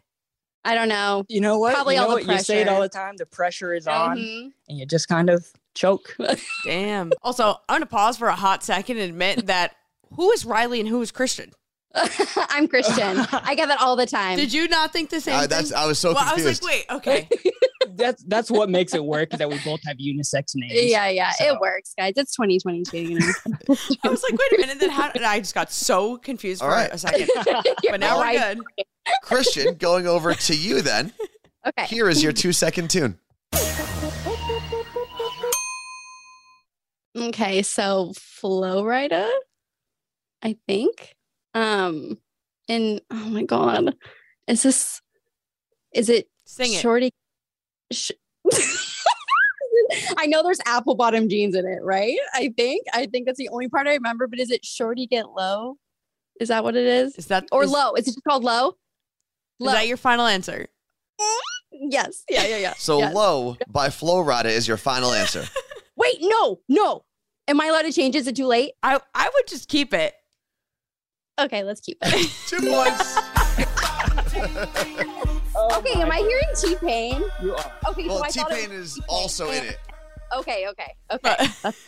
I 0.69 0.75
don't 0.75 0.89
know. 0.89 1.25
You 1.29 1.41
know 1.41 1.59
what? 1.59 1.75
Probably 1.75 1.95
you 1.95 2.01
know 2.01 2.09
all 2.09 2.17
the 2.19 2.27
what? 2.27 2.33
You 2.37 2.39
say 2.41 2.61
it 2.61 2.69
all 2.69 2.81
the 2.81 2.89
time. 2.89 3.17
The 3.17 3.27
pressure 3.27 3.73
is 3.75 3.87
on, 3.87 4.19
Mhm. 4.19 4.53
and 4.69 4.79
you 4.79 4.85
just 4.87 5.09
kind 5.09 5.31
of 5.31 5.47
choke. 5.75 6.17
Damn. 6.65 7.13
Also, 7.23 7.51
I'm 7.69 7.75
going 7.77 7.81
to 7.81 7.87
pause 7.87 8.19
for 8.19 8.29
a 8.29 8.35
hot 8.37 8.63
second 8.63 8.99
and 8.99 9.09
admit 9.11 9.47
that 9.47 9.75
who 10.15 10.31
is 10.33 10.45
Riley 10.45 10.81
and 10.81 10.89
who 10.89 11.01
is 11.01 11.11
Christian? 11.11 11.53
I'm 12.51 12.69
Christian. 12.69 13.19
I 13.33 13.55
get 13.55 13.69
that 13.69 13.81
all 13.81 13.97
the 13.97 14.05
time. 14.07 14.37
Did 14.37 14.53
you 14.53 14.69
not 14.69 14.93
think 14.93 15.09
the 15.11 15.21
same 15.23 15.35
Uh, 15.35 15.41
thing? 15.41 15.49
that's, 15.49 15.73
I 15.73 15.87
was 15.87 15.99
so 15.99 16.13
well, 16.13 16.23
I 16.23 16.35
was 16.35 16.45
like, 16.45 16.63
wait, 16.63 16.85
okay. 16.91 17.29
that's 17.95 18.23
that's 18.25 18.51
what 18.51 18.69
makes 18.69 18.93
it 18.95 19.03
work 19.03 19.33
is 19.33 19.39
that 19.39 19.49
we 19.49 19.59
both 19.65 19.81
have 19.87 19.97
unisex 19.97 20.53
names. 20.55 20.75
yeah, 20.91 21.09
yeah, 21.09 21.31
So- 21.31 21.55
it 21.55 21.61
works, 21.61 21.95
guys. 21.97 22.13
It's 22.17 22.37
2022. 22.37 22.99
You 22.99 23.19
know? 23.21 23.27
I 24.05 24.09
was 24.09 24.23
like, 24.23 24.33
wait 24.39 24.53
a 24.53 24.59
minute. 24.61 24.79
Then 24.81 24.91
how? 24.91 25.11
And 25.15 25.25
I 25.25 25.41
just 25.41 25.55
got 25.55 25.73
so 25.73 26.19
confused 26.19 26.61
for 26.61 26.67
All 26.67 26.73
right. 26.73 26.91
a 26.93 26.99
second. 26.99 27.29
But 27.37 28.01
now 28.01 28.19
we're 28.19 28.23
right. 28.25 28.57
good. 28.77 28.87
Christian, 29.23 29.75
going 29.77 30.07
over 30.07 30.35
to 30.35 30.55
you 30.57 30.83
then. 30.83 31.12
Okay. 31.67 31.87
Here 31.87 32.09
is 32.09 32.23
your 32.23 32.33
two 32.33 32.53
second 32.53 32.88
tune. 32.91 33.19
Okay, 37.17 37.62
so 37.62 38.12
Flo 38.17 38.83
Rida, 38.85 39.29
I 40.43 40.57
think. 40.69 41.15
Um, 41.55 42.19
and 42.69 43.00
oh 43.11 43.29
my 43.31 43.43
god, 43.43 43.95
is 44.47 44.62
this? 44.62 45.00
Is 45.93 46.09
it 46.09 46.29
Sing 46.45 46.73
it. 46.73 46.81
Shorty? 46.81 47.11
Sh- 47.93 48.12
I 50.19 50.27
know 50.27 50.43
there's 50.43 50.61
apple 50.67 50.95
bottom 50.95 51.29
jeans 51.29 51.55
in 51.57 51.67
it, 51.67 51.81
right? 51.83 52.19
I 52.35 52.53
think. 52.57 52.85
I 52.93 53.07
think 53.07 53.27
that's 53.27 53.38
the 53.38 53.49
only 53.49 53.69
part 53.69 53.87
I 53.88 53.95
remember. 53.95 54.27
But 54.27 54.38
is 54.38 54.50
it 54.50 54.65
Shorty 54.65 55.07
Get 55.07 55.31
Low? 55.31 55.77
Is 56.41 56.49
that 56.49 56.62
what 56.62 56.77
it 56.77 56.87
is? 56.87 57.17
Is 57.17 57.27
that 57.27 57.47
Or 57.50 57.65
is- 57.65 57.71
low? 57.71 57.95
Is 57.95 58.07
it 58.07 58.12
just 58.12 58.25
called 58.25 58.45
low? 58.45 58.75
Is 59.61 59.73
that 59.73 59.88
your 59.88 59.97
final 59.97 60.27
answer? 60.27 60.67
yes. 61.73 62.25
Yeah. 62.29 62.47
Yeah. 62.47 62.59
Yeah. 62.59 62.75
So 62.79 62.99
Yes. 62.99 63.15
Low 63.15 63.57
by 63.69 63.91
Flo 63.91 64.25
Rida 64.25 64.47
is 64.47 64.69
your 64.69 64.77
final 64.77 65.12
answer. 65.12 65.45
Wait. 65.97 66.19
No. 66.21 66.61
No. 66.69 67.05
Am 67.49 67.61
I 67.61 67.67
allowed 67.67 67.83
to 67.83 67.93
change? 67.93 68.15
Is 68.15 68.27
it 68.27 68.37
too 68.37 68.47
late? 68.47 68.73
I 68.83 69.00
I 69.15 69.31
would 69.33 69.47
just 69.49 69.69
keep 69.69 69.95
it. 69.95 70.15
Okay, 71.41 71.62
let's 71.62 71.81
keep 71.81 71.99
it. 72.03 72.31
Two 72.47 72.61
points. 72.61 73.17
okay, 75.77 76.03
am 76.03 76.11
I 76.11 76.19
hearing 76.19 76.49
T 76.61 76.75
Pain? 76.85 77.23
You 77.41 77.55
are. 77.55 77.73
Okay, 77.91 78.09
so 78.09 78.15
well, 78.15 78.25
I 78.25 78.29
T 78.29 78.41
thought 78.41 78.53
it 78.53 78.69
Pain 78.69 78.73
is 78.73 79.00
also 79.09 79.50
in 79.50 79.65
it. 79.65 79.79
Okay, 80.37 80.67
okay, 80.69 80.95
okay. 81.11 81.35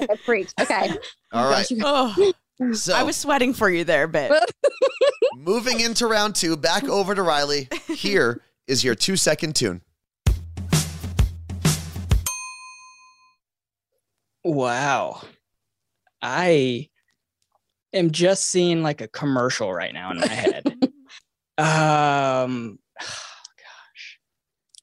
I 0.08 0.16
freaked. 0.24 0.54
Okay. 0.60 0.90
All 1.32 1.46
oh 1.46 1.50
right. 1.50 1.66
Oh, 1.82 2.32
So 2.72 2.94
I 2.94 3.02
was 3.04 3.16
sweating 3.16 3.54
for 3.54 3.70
you 3.70 3.84
there 3.84 4.06
a 4.06 4.42
moving 5.36 5.80
into 5.80 6.06
round 6.06 6.34
two, 6.34 6.56
back 6.56 6.84
over 6.88 7.14
to 7.14 7.22
Riley. 7.22 7.68
Here 7.88 8.42
is 8.66 8.84
your 8.84 8.94
two 8.94 9.16
second 9.16 9.56
tune. 9.56 9.80
Wow. 14.44 15.22
I 16.22 16.88
am 17.92 18.10
just 18.10 18.46
seeing 18.46 18.82
like 18.82 19.00
a 19.00 19.08
commercial 19.08 19.72
right 19.72 19.92
now 19.92 20.10
in 20.10 20.18
my 20.18 20.26
head. 20.26 20.64
um 21.58 22.78
gosh. 23.00 24.18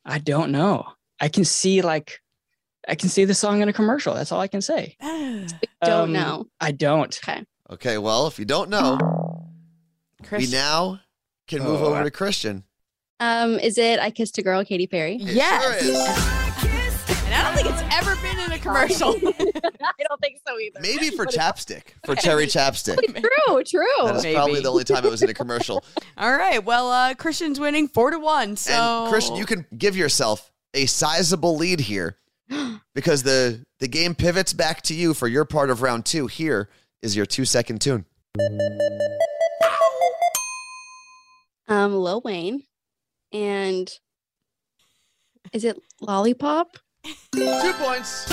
I 0.06 0.20
don't 0.20 0.52
know. 0.52 0.86
I 1.20 1.28
can 1.30 1.46
see 1.46 1.82
like 1.82 2.20
I 2.88 2.96
can 2.96 3.10
see 3.10 3.26
the 3.26 3.34
song 3.34 3.62
in 3.62 3.70
a 3.70 3.74
commercial. 3.74 4.14
That's 4.14 4.32
all 4.32 4.40
I 4.40 4.48
can 4.48 4.62
say. 4.62 4.96
Don't 5.02 5.48
Um, 5.92 6.14
know. 6.14 6.46
I 6.60 6.72
don't. 6.72 7.20
Okay. 7.24 7.44
Okay, 7.70 7.98
well, 7.98 8.28
if 8.28 8.40
you 8.40 8.46
don't 8.46 8.70
know, 8.70 8.98
we 10.22 10.28
Chris, 10.28 10.52
now 10.52 11.02
can 11.48 11.64
move 11.64 11.82
Oh, 11.82 11.88
over 11.88 11.98
I- 11.98 12.04
to 12.04 12.12
Christian. 12.12 12.64
Um, 13.20 13.58
is 13.60 13.78
it 13.80 14.00
I 14.00 14.12
Kissed 14.12 14.38
a 14.38 14.44
Girl, 14.44 14.64
Katy 14.64 14.86
Perry? 14.88 15.16
It 15.16 15.22
yes. 15.22 15.64
sure 15.64 15.74
is. 15.74 15.98
and 17.26 17.34
I 17.34 17.44
don't 17.44 17.56
think 17.56 17.68
it's 17.68 17.96
ever 17.98 18.16
been 18.22 18.40
in 18.40 18.52
a 18.52 18.60
commercial. 18.60 19.10
I 19.18 20.04
don't 20.08 20.22
think 20.22 20.40
so 20.48 20.60
either. 20.60 20.80
Maybe 20.82 21.10
for 21.10 21.26
chapstick, 21.26 21.94
for 22.06 22.16
cherry 22.16 22.46
chapstick. 22.46 22.98
True, 23.48 23.64
true. 23.64 23.86
That 24.06 24.24
is 24.24 24.36
probably 24.36 24.60
the 24.62 24.70
only 24.70 24.84
time 24.84 25.04
it 25.04 25.10
was 25.10 25.24
in 25.24 25.30
a 25.30 25.34
commercial. 25.34 25.84
All 26.16 26.32
right. 26.32 26.64
Well, 26.64 26.92
uh, 26.92 27.16
Christian's 27.16 27.60
winning 27.60 27.88
four 27.88 28.12
to 28.12 28.20
one. 28.20 28.56
So 28.56 28.72
And 29.06 29.12
Christian, 29.12 29.36
you 29.36 29.46
can 29.48 29.66
give 29.76 29.98
yourself 29.98 30.52
a 30.76 30.86
sizable 30.86 31.56
lead 31.58 31.80
here 31.80 32.18
because 32.94 33.24
the 33.24 33.66
the 33.80 33.88
game 33.88 34.14
pivots 34.14 34.54
back 34.54 34.84
to 34.84 34.94
you 34.94 35.16
for 35.16 35.28
your 35.28 35.44
part 35.46 35.72
of 35.72 35.82
round 35.82 36.06
two. 36.06 36.28
Here 36.28 36.70
is 37.02 37.16
your 37.16 37.26
two 37.26 37.46
second 37.46 37.82
tune. 37.82 38.06
Um, 41.68 41.96
Lil 41.96 42.22
Wayne, 42.24 42.64
and 43.34 43.90
is 45.52 45.66
it 45.66 45.78
Lollipop? 46.02 46.78
Two 47.34 47.74
points. 47.74 48.26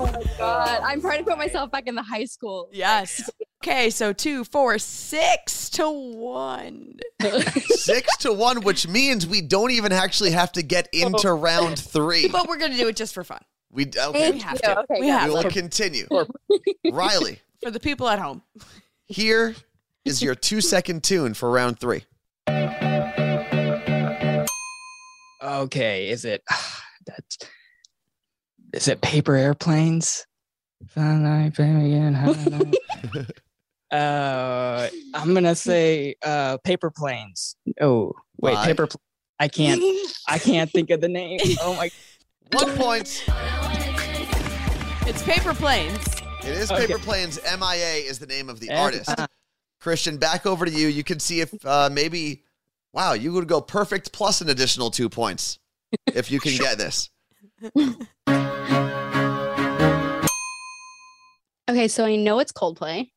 oh 0.00 0.10
my 0.12 0.22
God, 0.38 0.80
I'm 0.84 1.00
trying 1.00 1.18
to 1.18 1.24
put 1.24 1.38
myself 1.38 1.70
back 1.70 1.86
in 1.86 1.94
the 1.94 2.02
high 2.02 2.24
school. 2.24 2.68
Yes. 2.72 3.28
Okay, 3.62 3.90
so 3.90 4.12
two, 4.12 4.44
four, 4.44 4.78
six 4.78 5.68
to 5.70 5.90
one. 5.90 6.94
Six 7.66 8.16
to 8.18 8.32
one, 8.32 8.62
which 8.62 8.86
means 8.86 9.26
we 9.26 9.40
don't 9.40 9.72
even 9.72 9.90
actually 9.90 10.30
have 10.30 10.52
to 10.52 10.62
get 10.62 10.88
into 10.92 11.32
round 11.32 11.78
three. 11.78 12.28
But 12.28 12.48
we're 12.48 12.58
gonna 12.58 12.76
do 12.76 12.86
it 12.86 12.94
just 12.96 13.12
for 13.14 13.24
fun. 13.24 13.40
We 13.70 13.84
okay. 13.84 14.12
Thank 14.12 14.34
We 14.36 14.40
have 14.40 14.52
you. 14.54 14.58
to. 14.74 14.78
Okay, 14.80 15.00
We 15.00 15.08
have 15.08 15.30
We 15.30 15.38
it. 15.38 15.44
will 15.44 15.50
continue. 15.50 16.06
Riley, 16.92 17.40
For 17.62 17.70
the 17.70 17.80
people 17.80 18.08
at 18.08 18.18
home. 18.18 18.42
here 19.06 19.54
is 20.04 20.22
your 20.22 20.34
two 20.34 20.60
second 20.60 21.02
tune 21.04 21.34
for 21.34 21.50
round 21.50 21.78
three. 21.78 22.04
Okay, 25.42 26.08
is 26.08 26.24
it 26.24 26.42
that's 27.06 27.38
is 28.72 28.88
it 28.88 29.00
paper 29.00 29.34
airplanes? 29.36 30.26
Fun 30.88 31.22
night, 31.24 31.54
baby, 31.56 31.94
and 31.94 32.16
high 32.16 32.32
night. 32.44 33.30
uh, 33.92 34.88
I'm 35.14 35.34
gonna 35.34 35.54
say 35.54 36.14
uh, 36.24 36.58
paper 36.64 36.90
planes. 36.90 37.56
Oh, 37.80 38.12
wait, 38.40 38.54
Why? 38.54 38.64
paper. 38.66 38.86
Pl- 38.86 39.00
I 39.40 39.48
can't. 39.48 39.82
I 40.26 40.38
can't 40.38 40.70
think 40.70 40.90
of 40.90 41.00
the 41.00 41.08
name. 41.08 41.38
Oh 41.60 41.74
my. 41.76 41.90
One 42.52 42.76
point. 42.76 43.24
It's 45.06 45.22
paper 45.22 45.54
planes. 45.54 45.98
It 46.42 46.48
is 46.56 46.70
Okay. 46.70 46.86
Paper 46.86 46.98
Planes. 46.98 47.38
MIA 47.44 47.96
is 48.08 48.18
the 48.18 48.26
name 48.26 48.48
of 48.48 48.60
the 48.60 48.70
And- 48.70 48.78
artist. 48.78 49.10
Christian, 49.80 50.16
back 50.16 50.46
over 50.46 50.64
to 50.64 50.70
you. 50.70 50.88
You 50.88 51.04
can 51.04 51.20
see 51.20 51.40
if 51.40 51.52
uh, 51.66 51.88
maybe, 51.92 52.44
wow, 52.92 53.12
you 53.12 53.32
would 53.32 53.46
go 53.48 53.60
perfect 53.60 54.12
plus 54.12 54.40
an 54.40 54.48
additional 54.48 54.90
two 54.90 55.08
points 55.08 55.58
if 56.14 56.30
you 56.30 56.40
can 56.40 56.56
get 56.56 56.78
this. 56.78 57.10
Okay, 61.70 61.86
so 61.88 62.04
I 62.06 62.16
know 62.16 62.38
it's 62.38 62.52
Coldplay. 62.52 63.10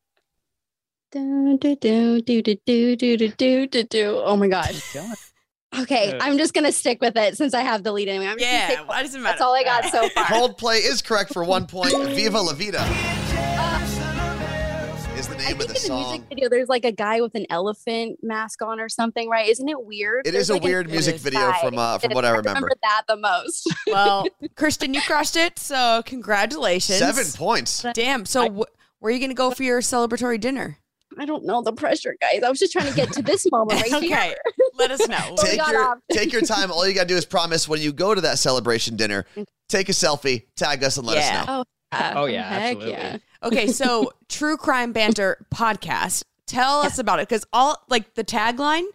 Do, 1.11 1.57
do, 1.57 1.75
do, 1.77 2.21
do, 2.21 2.41
do, 2.41 2.55
do, 2.65 2.95
do, 2.95 3.17
do, 3.17 3.27
do, 3.29 3.67
do, 3.67 3.83
do. 3.83 4.21
Oh 4.23 4.35
my 4.35 4.47
god. 4.47 4.75
Okay, 5.79 6.11
Uh, 6.13 6.17
I'm 6.21 6.37
just 6.37 6.53
gonna 6.53 6.71
stick 6.71 6.99
with 7.01 7.15
it 7.15 7.37
since 7.37 7.53
I 7.53 7.61
have 7.61 7.83
the 7.83 7.91
lead 7.93 8.07
anyway. 8.09 8.27
I'm 8.27 8.37
Yeah, 8.39 8.67
say 8.67 8.75
why 8.85 9.01
does 9.03 9.15
it 9.15 9.19
matter? 9.19 9.31
That's 9.33 9.41
all 9.41 9.55
I 9.55 9.63
got 9.63 9.85
so 9.85 10.09
far. 10.09 10.25
Coldplay 10.25 10.79
is 10.79 11.01
correct 11.01 11.31
for 11.33 11.43
one 11.45 11.65
point. 11.65 11.93
Viva 12.09 12.39
La 12.41 12.53
Vida 12.53 12.81
is 15.17 15.27
the 15.27 15.35
I 15.35 15.37
name 15.37 15.47
think 15.47 15.51
of 15.53 15.59
the 15.59 15.63
in 15.67 15.73
the 15.73 15.79
song. 15.79 16.01
music 16.09 16.21
video, 16.29 16.49
there's 16.49 16.67
like 16.69 16.83
a 16.83 16.91
guy 16.91 17.21
with 17.21 17.35
an 17.35 17.45
elephant 17.49 18.19
mask 18.23 18.61
on 18.61 18.79
or 18.79 18.89
something, 18.89 19.29
right? 19.29 19.47
Isn't 19.49 19.69
it 19.69 19.81
weird? 19.85 20.25
It 20.27 20.31
There's 20.31 20.45
is 20.45 20.49
a 20.49 20.53
like 20.53 20.63
weird 20.63 20.89
music 20.89 21.17
video 21.17 21.51
guy. 21.51 21.59
from 21.61 21.77
uh, 21.77 21.97
from 21.99 22.11
It 22.11 22.15
what 22.15 22.23
is. 22.25 22.29
I 22.31 22.35
remember. 22.37 22.69
that 22.83 23.03
the 23.07 23.17
most. 23.17 23.73
Well, 23.87 24.25
Christian, 24.55 24.93
you 24.93 25.01
crushed 25.01 25.35
it. 25.35 25.59
So 25.59 26.01
congratulations. 26.05 26.99
Seven 26.99 27.25
points. 27.35 27.85
Damn. 27.93 28.25
So 28.25 28.49
wh- 28.49 29.01
where 29.01 29.11
are 29.11 29.15
you 29.15 29.19
gonna 29.19 29.33
go 29.33 29.51
for 29.51 29.63
your 29.63 29.81
celebratory 29.81 30.39
dinner? 30.39 30.77
I 31.21 31.25
don't 31.25 31.45
know 31.45 31.61
the 31.61 31.71
pressure, 31.73 32.15
guys. 32.19 32.41
I 32.41 32.49
was 32.49 32.57
just 32.57 32.71
trying 32.71 32.87
to 32.87 32.95
get 32.95 33.11
to 33.13 33.21
this 33.21 33.45
moment 33.51 33.79
right 33.79 33.91
here. 34.03 34.17
okay. 34.17 34.35
Let 34.75 34.89
us 34.89 35.07
know. 35.07 35.35
Take 35.37 35.67
your 35.67 36.01
take 36.11 36.33
your 36.33 36.41
time. 36.41 36.71
All 36.71 36.87
you 36.87 36.95
gotta 36.95 37.07
do 37.07 37.15
is 37.15 37.25
promise 37.25 37.67
when 37.69 37.79
you 37.79 37.93
go 37.93 38.15
to 38.15 38.21
that 38.21 38.39
celebration 38.39 38.95
dinner, 38.95 39.25
take 39.69 39.89
a 39.89 39.91
selfie, 39.91 40.45
tag 40.55 40.83
us, 40.83 40.97
and 40.97 41.05
let 41.05 41.17
Yeah. 41.17 41.41
us 41.41 41.47
know. 41.47 41.63
Uh, 41.91 42.13
Oh, 42.15 42.25
yeah, 42.25 42.41
heck 42.49 42.61
absolutely. 42.77 42.91
yeah. 42.91 43.17
Okay, 43.43 43.67
so 43.67 44.11
True 44.29 44.57
Crime 44.57 44.93
Banter 44.93 45.45
podcast. 45.53 46.23
Tell 46.47 46.79
us 46.81 46.97
about 46.97 47.19
it 47.19 47.29
because 47.29 47.45
all 47.53 47.77
like 47.87 48.15
the 48.15 48.23
tagline 48.23 48.85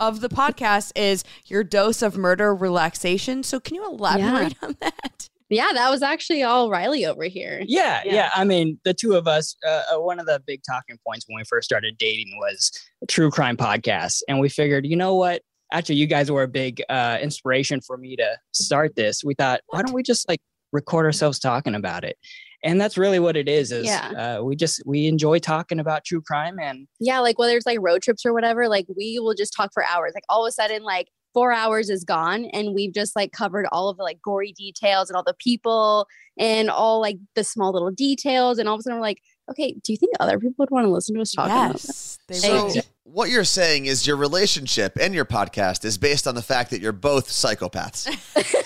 of 0.00 0.20
the 0.20 0.28
podcast 0.28 0.90
is 0.96 1.22
your 1.46 1.62
dose 1.64 2.02
of 2.02 2.16
murder 2.16 2.54
relaxation. 2.54 3.42
So 3.42 3.60
can 3.60 3.76
you 3.76 3.84
elaborate 3.86 4.54
on 4.62 4.76
that? 4.80 5.28
Yeah, 5.48 5.72
that 5.72 5.90
was 5.90 6.02
actually 6.02 6.42
all 6.42 6.70
Riley 6.70 7.06
over 7.06 7.24
here. 7.24 7.62
Yeah, 7.66 8.02
yeah, 8.04 8.14
Yeah. 8.14 8.30
I 8.34 8.44
mean, 8.44 8.78
the 8.84 8.94
two 8.94 9.14
of 9.14 9.28
us. 9.28 9.56
Uh, 9.66 9.82
uh, 9.94 10.00
one 10.00 10.18
of 10.18 10.26
the 10.26 10.42
big 10.46 10.62
talking 10.68 10.98
points 11.06 11.24
when 11.28 11.36
we 11.36 11.44
first 11.44 11.66
started 11.66 11.96
dating 11.98 12.36
was 12.38 12.70
true 13.08 13.30
crime 13.30 13.56
podcasts, 13.56 14.22
and 14.28 14.40
we 14.40 14.48
figured, 14.48 14.86
you 14.86 14.96
know 14.96 15.14
what? 15.14 15.42
Actually, 15.72 15.96
you 15.96 16.06
guys 16.06 16.30
were 16.30 16.42
a 16.42 16.48
big 16.48 16.82
uh, 16.88 17.18
inspiration 17.20 17.80
for 17.80 17.96
me 17.96 18.16
to 18.16 18.36
start 18.52 18.96
this. 18.96 19.22
We 19.24 19.34
thought, 19.34 19.60
why 19.68 19.82
don't 19.82 19.94
we 19.94 20.02
just 20.02 20.28
like 20.28 20.40
record 20.72 21.06
ourselves 21.06 21.38
talking 21.38 21.74
about 21.74 22.04
it? 22.04 22.16
And 22.62 22.80
that's 22.80 22.96
really 22.96 23.18
what 23.18 23.36
it 23.36 23.48
is. 23.48 23.70
Is 23.70 23.86
Yeah. 23.86 24.38
uh, 24.38 24.42
we 24.42 24.56
just 24.56 24.82
we 24.86 25.06
enjoy 25.06 25.38
talking 25.38 25.78
about 25.78 26.04
true 26.04 26.22
crime, 26.22 26.58
and 26.60 26.88
Yeah, 26.98 27.20
like 27.20 27.38
whether 27.38 27.56
it's 27.56 27.66
like 27.66 27.78
road 27.80 28.02
trips 28.02 28.26
or 28.26 28.32
whatever, 28.32 28.68
like 28.68 28.86
we 28.96 29.18
will 29.20 29.34
just 29.34 29.52
talk 29.54 29.70
for 29.72 29.84
hours. 29.84 30.12
Like 30.14 30.24
all 30.28 30.44
of 30.44 30.48
a 30.48 30.52
sudden, 30.52 30.82
like 30.82 31.08
four 31.36 31.52
hours 31.52 31.90
is 31.90 32.02
gone 32.02 32.46
and 32.54 32.74
we've 32.74 32.94
just 32.94 33.14
like 33.14 33.30
covered 33.30 33.66
all 33.70 33.90
of 33.90 33.98
the 33.98 34.02
like 34.02 34.22
gory 34.22 34.52
details 34.52 35.10
and 35.10 35.16
all 35.18 35.22
the 35.22 35.34
people 35.34 36.06
and 36.38 36.70
all 36.70 36.98
like 36.98 37.18
the 37.34 37.44
small 37.44 37.72
little 37.74 37.90
details. 37.90 38.56
And 38.58 38.66
all 38.66 38.74
of 38.76 38.78
a 38.78 38.82
sudden 38.84 38.96
we're 38.98 39.02
like, 39.02 39.20
okay, 39.50 39.74
do 39.84 39.92
you 39.92 39.98
think 39.98 40.14
other 40.18 40.38
people 40.38 40.54
would 40.60 40.70
want 40.70 40.86
to 40.86 40.90
listen 40.90 41.14
to 41.14 41.20
us 41.20 41.32
talk 41.32 41.44
about 41.44 41.72
this? 41.74 42.18
They 42.26 42.36
So 42.36 42.64
will. 42.68 42.74
what 43.04 43.28
you're 43.28 43.44
saying 43.44 43.84
is 43.84 44.06
your 44.06 44.16
relationship 44.16 44.96
and 44.98 45.12
your 45.14 45.26
podcast 45.26 45.84
is 45.84 45.98
based 45.98 46.26
on 46.26 46.34
the 46.34 46.40
fact 46.42 46.70
that 46.70 46.80
you're 46.80 46.92
both 46.92 47.28
psychopaths. 47.28 48.06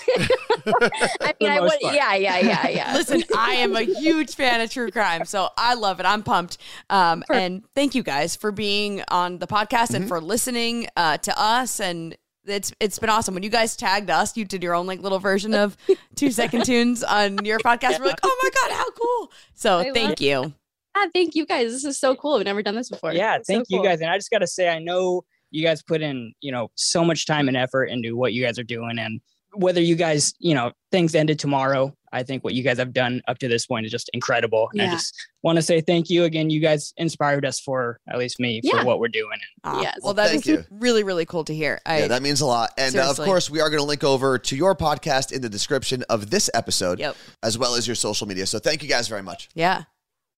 I 1.21 1.33
mean, 1.41 1.49
I 1.49 1.59
would, 1.59 1.71
part. 1.81 1.93
yeah, 1.93 2.15
yeah, 2.15 2.39
yeah, 2.39 2.67
yeah. 2.69 2.93
Listen, 2.97 3.21
I 3.35 3.55
am 3.55 3.75
a 3.75 3.81
huge 3.81 4.33
fan 4.35 4.61
of 4.61 4.69
true 4.71 4.91
crime, 4.91 5.25
so 5.25 5.49
I 5.57 5.73
love 5.73 5.99
it. 5.99 6.05
I'm 6.05 6.23
pumped. 6.23 6.57
Um, 6.89 7.23
and 7.29 7.63
thank 7.75 7.95
you 7.95 8.03
guys 8.03 8.37
for 8.37 8.53
being 8.53 9.03
on 9.09 9.39
the 9.39 9.47
podcast 9.47 9.93
and 9.93 10.07
for 10.07 10.21
listening 10.21 10.87
uh, 10.95 11.17
to 11.17 11.37
us. 11.37 11.81
And 11.81 12.15
it's 12.45 12.73
it's 12.79 12.97
been 12.99 13.09
awesome 13.09 13.33
when 13.33 13.43
you 13.43 13.49
guys 13.49 13.75
tagged 13.75 14.09
us. 14.09 14.35
You 14.35 14.45
did 14.45 14.63
your 14.63 14.73
own 14.75 14.87
like 14.87 14.99
little 15.01 15.19
version 15.19 15.53
of 15.53 15.77
two 16.15 16.31
second 16.31 16.65
tunes 16.65 17.03
on 17.03 17.43
your 17.45 17.59
podcast. 17.59 17.99
We're 17.99 18.05
like, 18.07 18.19
oh 18.23 18.39
my 18.43 18.49
god, 18.49 18.75
how 18.75 18.91
cool! 18.91 19.31
So 19.53 19.79
I 19.79 19.91
thank 19.91 20.09
love 20.09 20.21
you. 20.21 20.53
Yeah, 20.97 21.05
thank 21.13 21.35
you 21.35 21.45
guys. 21.45 21.71
This 21.71 21.85
is 21.85 21.97
so 21.99 22.15
cool. 22.15 22.35
We've 22.37 22.45
never 22.45 22.61
done 22.61 22.75
this 22.75 22.89
before. 22.89 23.13
yeah, 23.13 23.37
It's 23.37 23.47
so 23.47 23.53
thank 23.53 23.67
you 23.69 23.77
cool. 23.77 23.85
guys. 23.85 24.01
And 24.01 24.09
I 24.09 24.17
just 24.17 24.29
got 24.29 24.39
to 24.39 24.47
say, 24.47 24.67
I 24.69 24.79
know 24.79 25.23
you 25.49 25.63
guys 25.63 25.81
put 25.81 26.01
in, 26.01 26.33
you 26.41 26.51
know, 26.51 26.69
so 26.75 27.05
much 27.05 27.25
time 27.25 27.47
and 27.47 27.55
effort 27.55 27.85
into 27.85 28.17
what 28.17 28.33
you 28.33 28.43
guys 28.43 28.59
are 28.59 28.63
doing, 28.63 28.97
and 28.99 29.21
whether 29.53 29.79
you 29.81 29.95
guys, 29.95 30.33
you 30.39 30.53
know, 30.53 30.71
things 30.91 31.15
ended 31.15 31.39
tomorrow, 31.39 31.93
I 32.11 32.23
think 32.23 32.43
what 32.43 32.53
you 32.53 32.63
guys 32.63 32.77
have 32.77 32.93
done 32.93 33.21
up 33.27 33.37
to 33.39 33.47
this 33.47 33.65
point 33.65 33.85
is 33.85 33.91
just 33.91 34.09
incredible. 34.13 34.69
And 34.73 34.81
I 34.81 34.91
just 34.91 35.15
want 35.43 35.55
to 35.57 35.61
say 35.61 35.81
thank 35.81 36.09
you 36.09 36.23
again. 36.25 36.49
You 36.49 36.59
guys 36.59 36.93
inspired 36.97 37.45
us 37.45 37.59
for 37.59 37.99
at 38.09 38.17
least 38.17 38.39
me 38.39 38.59
Yeah. 38.63 38.79
for 38.81 38.85
what 38.85 38.99
we're 38.99 39.07
doing. 39.07 39.37
Aw, 39.63 39.81
Yes. 39.81 39.99
Well, 40.03 40.13
that 40.15 40.29
Thank 40.29 40.41
is 40.41 40.47
you. 40.47 40.65
really, 40.71 41.03
really 41.03 41.25
cool 41.25 41.43
to 41.45 41.53
hear. 41.55 41.79
I, 41.85 41.99
yeah, 41.99 42.07
that 42.07 42.21
means 42.21 42.41
a 42.41 42.45
lot. 42.45 42.71
And 42.77 42.95
uh, 42.95 43.09
of 43.09 43.17
course, 43.17 43.49
we 43.49 43.59
are 43.61 43.69
going 43.69 43.79
to 43.81 43.85
link 43.87 44.03
over 44.03 44.37
to 44.37 44.55
your 44.55 44.75
podcast 44.75 45.31
in 45.31 45.41
the 45.41 45.49
description 45.49 46.03
of 46.09 46.29
this 46.29 46.49
episode, 46.53 46.99
Yep. 46.99 47.15
as 47.43 47.57
well 47.57 47.75
as 47.75 47.87
your 47.87 47.95
social 47.95 48.27
media. 48.27 48.45
So 48.45 48.59
thank 48.59 48.83
you 48.83 48.89
guys 48.89 49.07
very 49.07 49.23
much. 49.23 49.49
yeah. 49.55 49.83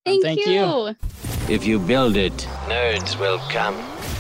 Thank, 0.05 0.21
thank 0.21 0.45
you. 0.45 0.51
you. 0.51 0.95
If 1.49 1.65
you 1.65 1.79
build 1.79 2.17
it, 2.17 2.33
nerds 2.67 3.17
will 3.17 3.39
come. 3.49 3.75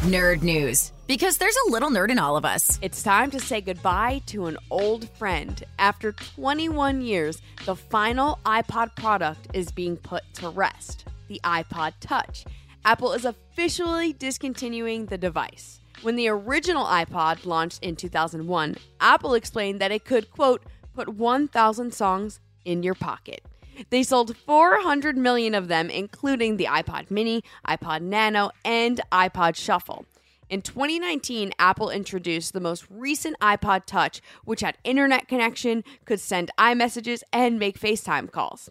Nerd 0.09 0.41
news. 0.41 0.93
Because 1.13 1.37
there's 1.37 1.55
a 1.67 1.71
little 1.71 1.91
nerd 1.91 2.09
in 2.09 2.17
all 2.17 2.35
of 2.37 2.43
us. 2.43 2.79
It's 2.81 3.03
time 3.03 3.29
to 3.29 3.39
say 3.39 3.61
goodbye 3.61 4.23
to 4.25 4.47
an 4.47 4.57
old 4.71 5.07
friend. 5.09 5.63
After 5.77 6.11
21 6.11 7.03
years, 7.03 7.39
the 7.65 7.75
final 7.75 8.39
iPod 8.47 8.95
product 8.95 9.47
is 9.53 9.71
being 9.71 9.95
put 9.95 10.23
to 10.33 10.49
rest 10.49 11.05
the 11.27 11.39
iPod 11.43 11.93
Touch. 11.99 12.45
Apple 12.83 13.11
is 13.11 13.25
officially 13.25 14.13
discontinuing 14.13 15.05
the 15.05 15.19
device. 15.19 15.81
When 16.01 16.15
the 16.15 16.29
original 16.29 16.85
iPod 16.85 17.45
launched 17.45 17.83
in 17.83 17.95
2001, 17.95 18.77
Apple 18.99 19.35
explained 19.35 19.79
that 19.81 19.91
it 19.91 20.05
could, 20.05 20.31
quote, 20.31 20.63
put 20.95 21.09
1,000 21.09 21.93
songs 21.93 22.39
in 22.65 22.81
your 22.81 22.95
pocket. 22.95 23.43
They 23.91 24.01
sold 24.01 24.35
400 24.35 25.15
million 25.15 25.53
of 25.53 25.67
them, 25.67 25.91
including 25.91 26.57
the 26.57 26.65
iPod 26.65 27.11
Mini, 27.11 27.43
iPod 27.67 28.01
Nano, 28.01 28.49
and 28.65 28.99
iPod 29.11 29.55
Shuffle. 29.55 30.07
In 30.53 30.61
2019, 30.61 31.51
Apple 31.57 31.89
introduced 31.89 32.53
the 32.53 32.59
most 32.59 32.85
recent 32.87 33.35
iPod 33.39 33.85
Touch, 33.87 34.21
which 34.45 34.61
had 34.61 34.77
internet 34.83 35.27
connection, 35.27 35.83
could 36.05 36.19
send 36.19 36.51
iMessages, 36.59 37.23
and 37.33 37.57
make 37.57 37.79
FaceTime 37.79 38.29
calls. 38.29 38.69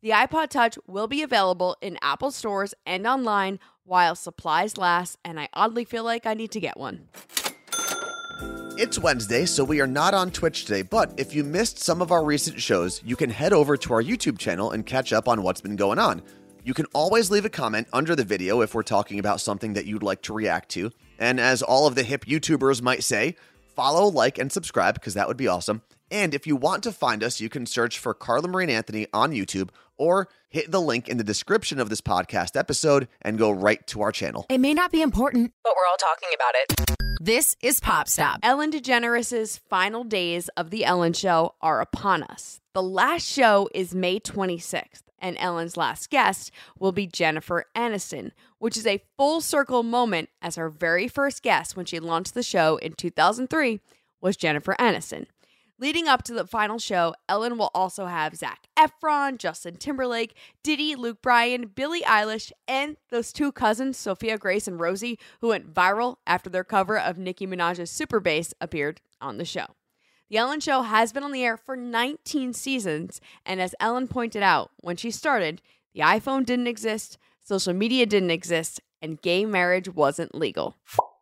The 0.00 0.10
iPod 0.10 0.50
Touch 0.50 0.78
will 0.86 1.08
be 1.08 1.22
available 1.22 1.76
in 1.80 1.98
Apple 2.02 2.30
stores 2.30 2.72
and 2.86 3.04
online 3.04 3.58
while 3.82 4.14
supplies 4.14 4.78
last, 4.78 5.18
and 5.24 5.40
I 5.40 5.48
oddly 5.54 5.84
feel 5.84 6.04
like 6.04 6.24
I 6.24 6.34
need 6.34 6.52
to 6.52 6.60
get 6.60 6.76
one. 6.76 7.08
It's 8.78 9.00
Wednesday, 9.00 9.44
so 9.44 9.64
we 9.64 9.80
are 9.80 9.88
not 9.88 10.14
on 10.14 10.30
Twitch 10.30 10.66
today, 10.66 10.82
but 10.82 11.14
if 11.16 11.34
you 11.34 11.42
missed 11.42 11.80
some 11.80 12.00
of 12.00 12.12
our 12.12 12.24
recent 12.24 12.60
shows, 12.60 13.02
you 13.04 13.16
can 13.16 13.30
head 13.30 13.52
over 13.52 13.76
to 13.76 13.92
our 13.92 14.02
YouTube 14.04 14.38
channel 14.38 14.70
and 14.70 14.86
catch 14.86 15.12
up 15.12 15.26
on 15.26 15.42
what's 15.42 15.60
been 15.60 15.74
going 15.74 15.98
on. 15.98 16.22
You 16.62 16.74
can 16.74 16.86
always 16.94 17.28
leave 17.28 17.44
a 17.44 17.50
comment 17.50 17.88
under 17.92 18.14
the 18.14 18.24
video 18.24 18.60
if 18.60 18.72
we're 18.72 18.84
talking 18.84 19.18
about 19.18 19.40
something 19.40 19.72
that 19.72 19.84
you'd 19.84 20.04
like 20.04 20.22
to 20.22 20.32
react 20.32 20.68
to. 20.70 20.92
And 21.18 21.40
as 21.40 21.62
all 21.62 21.86
of 21.86 21.94
the 21.94 22.02
hip 22.02 22.24
YouTubers 22.24 22.82
might 22.82 23.04
say, 23.04 23.36
follow, 23.74 24.06
like, 24.06 24.38
and 24.38 24.50
subscribe 24.50 24.94
because 24.94 25.14
that 25.14 25.28
would 25.28 25.36
be 25.36 25.48
awesome. 25.48 25.82
And 26.10 26.34
if 26.34 26.46
you 26.46 26.56
want 26.56 26.82
to 26.84 26.92
find 26.92 27.24
us, 27.24 27.40
you 27.40 27.48
can 27.48 27.66
search 27.66 27.98
for 27.98 28.14
Carla 28.14 28.48
Marie 28.48 28.64
and 28.64 28.70
Anthony 28.70 29.06
on 29.12 29.32
YouTube 29.32 29.70
or 29.96 30.28
hit 30.48 30.70
the 30.70 30.80
link 30.80 31.08
in 31.08 31.16
the 31.16 31.24
description 31.24 31.80
of 31.80 31.88
this 31.88 32.00
podcast 32.00 32.56
episode 32.56 33.08
and 33.22 33.38
go 33.38 33.50
right 33.50 33.84
to 33.88 34.02
our 34.02 34.12
channel. 34.12 34.46
It 34.48 34.58
may 34.58 34.74
not 34.74 34.92
be 34.92 35.02
important, 35.02 35.52
but 35.62 35.72
we're 35.76 35.88
all 35.90 35.96
talking 35.96 36.28
about 36.34 36.54
it. 36.54 37.18
This 37.20 37.56
is 37.62 37.80
Pop 37.80 38.08
Stop. 38.08 38.40
Ellen 38.42 38.70
DeGeneres' 38.70 39.58
final 39.58 40.04
days 40.04 40.48
of 40.56 40.70
The 40.70 40.84
Ellen 40.84 41.12
Show 41.12 41.54
are 41.60 41.80
upon 41.80 42.22
us. 42.22 42.60
The 42.74 42.82
last 42.82 43.26
show 43.26 43.68
is 43.74 43.94
May 43.94 44.20
26th, 44.20 45.02
and 45.20 45.36
Ellen's 45.38 45.76
last 45.76 46.10
guest 46.10 46.50
will 46.78 46.92
be 46.92 47.06
Jennifer 47.06 47.66
Aniston, 47.74 48.32
which 48.64 48.78
is 48.78 48.86
a 48.86 49.02
full 49.18 49.42
circle 49.42 49.82
moment 49.82 50.30
as 50.40 50.56
her 50.56 50.70
very 50.70 51.06
first 51.06 51.42
guest 51.42 51.76
when 51.76 51.84
she 51.84 52.00
launched 52.00 52.32
the 52.32 52.42
show 52.42 52.78
in 52.78 52.94
2003 52.94 53.78
was 54.22 54.38
Jennifer 54.38 54.74
Aniston. 54.80 55.26
Leading 55.78 56.08
up 56.08 56.22
to 56.22 56.32
the 56.32 56.46
final 56.46 56.78
show, 56.78 57.14
Ellen 57.28 57.58
will 57.58 57.70
also 57.74 58.06
have 58.06 58.34
Zac 58.34 58.66
Efron, 58.74 59.36
Justin 59.36 59.76
Timberlake, 59.76 60.34
Diddy, 60.62 60.94
Luke 60.94 61.20
Bryan, 61.20 61.66
Billie 61.74 62.00
Eilish, 62.04 62.52
and 62.66 62.96
those 63.10 63.34
two 63.34 63.52
cousins, 63.52 63.98
Sophia 63.98 64.38
Grace 64.38 64.66
and 64.66 64.80
Rosie, 64.80 65.18
who 65.42 65.48
went 65.48 65.74
viral 65.74 66.16
after 66.26 66.48
their 66.48 66.64
cover 66.64 66.98
of 66.98 67.18
Nicki 67.18 67.46
Minaj's 67.46 67.90
Super 67.90 68.18
Bass 68.18 68.54
appeared 68.62 69.02
on 69.20 69.36
the 69.36 69.44
show. 69.44 69.66
The 70.30 70.38
Ellen 70.38 70.60
Show 70.60 70.80
has 70.80 71.12
been 71.12 71.22
on 71.22 71.32
the 71.32 71.44
air 71.44 71.58
for 71.58 71.76
19 71.76 72.54
seasons, 72.54 73.20
and 73.44 73.60
as 73.60 73.74
Ellen 73.78 74.08
pointed 74.08 74.42
out, 74.42 74.70
when 74.80 74.96
she 74.96 75.10
started, 75.10 75.60
the 75.92 76.00
iPhone 76.00 76.46
didn't 76.46 76.66
exist, 76.66 77.18
social 77.44 77.74
media 77.74 78.06
didn't 78.06 78.30
exist, 78.30 78.80
and 79.02 79.20
gay 79.20 79.44
marriage 79.44 79.88
wasn't 79.88 80.34
legal. 80.34 80.76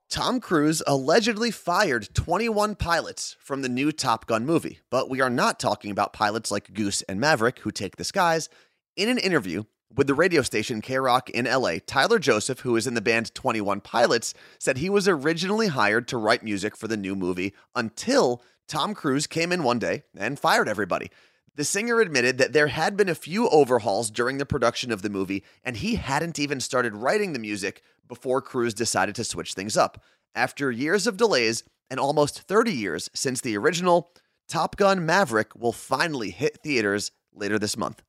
Tom 0.08 0.40
Cruise 0.40 0.82
allegedly 0.86 1.50
fired 1.50 2.14
21 2.14 2.76
pilots 2.76 3.36
from 3.40 3.62
the 3.62 3.68
new 3.68 3.90
Top 3.90 4.26
Gun 4.26 4.46
movie, 4.46 4.78
but 4.90 5.10
we 5.10 5.20
are 5.20 5.30
not 5.30 5.58
talking 5.58 5.90
about 5.90 6.12
pilots 6.12 6.50
like 6.50 6.72
Goose 6.74 7.02
and 7.02 7.18
Maverick 7.18 7.60
who 7.60 7.70
take 7.70 7.96
the 7.96 8.04
skies. 8.04 8.48
In 8.94 9.08
an 9.08 9.18
interview 9.18 9.64
with 9.94 10.06
the 10.06 10.14
radio 10.14 10.42
station 10.42 10.80
KROQ 10.80 11.30
in 11.30 11.46
LA, 11.46 11.76
Tyler 11.86 12.18
Joseph, 12.18 12.60
who 12.60 12.76
is 12.76 12.86
in 12.86 12.94
the 12.94 13.00
band 13.00 13.34
21 13.34 13.80
Pilots, 13.80 14.34
said 14.58 14.78
he 14.78 14.90
was 14.90 15.08
originally 15.08 15.68
hired 15.68 16.06
to 16.08 16.18
write 16.18 16.44
music 16.44 16.76
for 16.76 16.88
the 16.88 16.96
new 16.96 17.16
movie 17.16 17.54
until 17.74 18.42
Tom 18.68 18.94
Cruise 18.94 19.26
came 19.26 19.50
in 19.50 19.62
one 19.62 19.78
day 19.78 20.04
and 20.16 20.38
fired 20.38 20.68
everybody. 20.68 21.10
The 21.54 21.64
singer 21.64 22.00
admitted 22.00 22.38
that 22.38 22.54
there 22.54 22.68
had 22.68 22.96
been 22.96 23.10
a 23.10 23.14
few 23.14 23.46
overhauls 23.50 24.10
during 24.10 24.38
the 24.38 24.46
production 24.46 24.90
of 24.90 25.02
the 25.02 25.10
movie, 25.10 25.44
and 25.62 25.76
he 25.76 25.96
hadn't 25.96 26.38
even 26.38 26.60
started 26.60 26.96
writing 26.96 27.34
the 27.34 27.38
music 27.38 27.82
before 28.08 28.40
Cruise 28.40 28.72
decided 28.72 29.14
to 29.16 29.24
switch 29.24 29.52
things 29.52 29.76
up. 29.76 30.02
After 30.34 30.70
years 30.70 31.06
of 31.06 31.18
delays 31.18 31.62
and 31.90 32.00
almost 32.00 32.40
30 32.40 32.72
years 32.72 33.10
since 33.12 33.42
the 33.42 33.58
original, 33.58 34.14
Top 34.48 34.76
Gun 34.76 35.04
Maverick 35.04 35.54
will 35.54 35.72
finally 35.72 36.30
hit 36.30 36.60
theaters 36.62 37.10
later 37.34 37.58
this 37.58 37.76
month. 37.76 38.02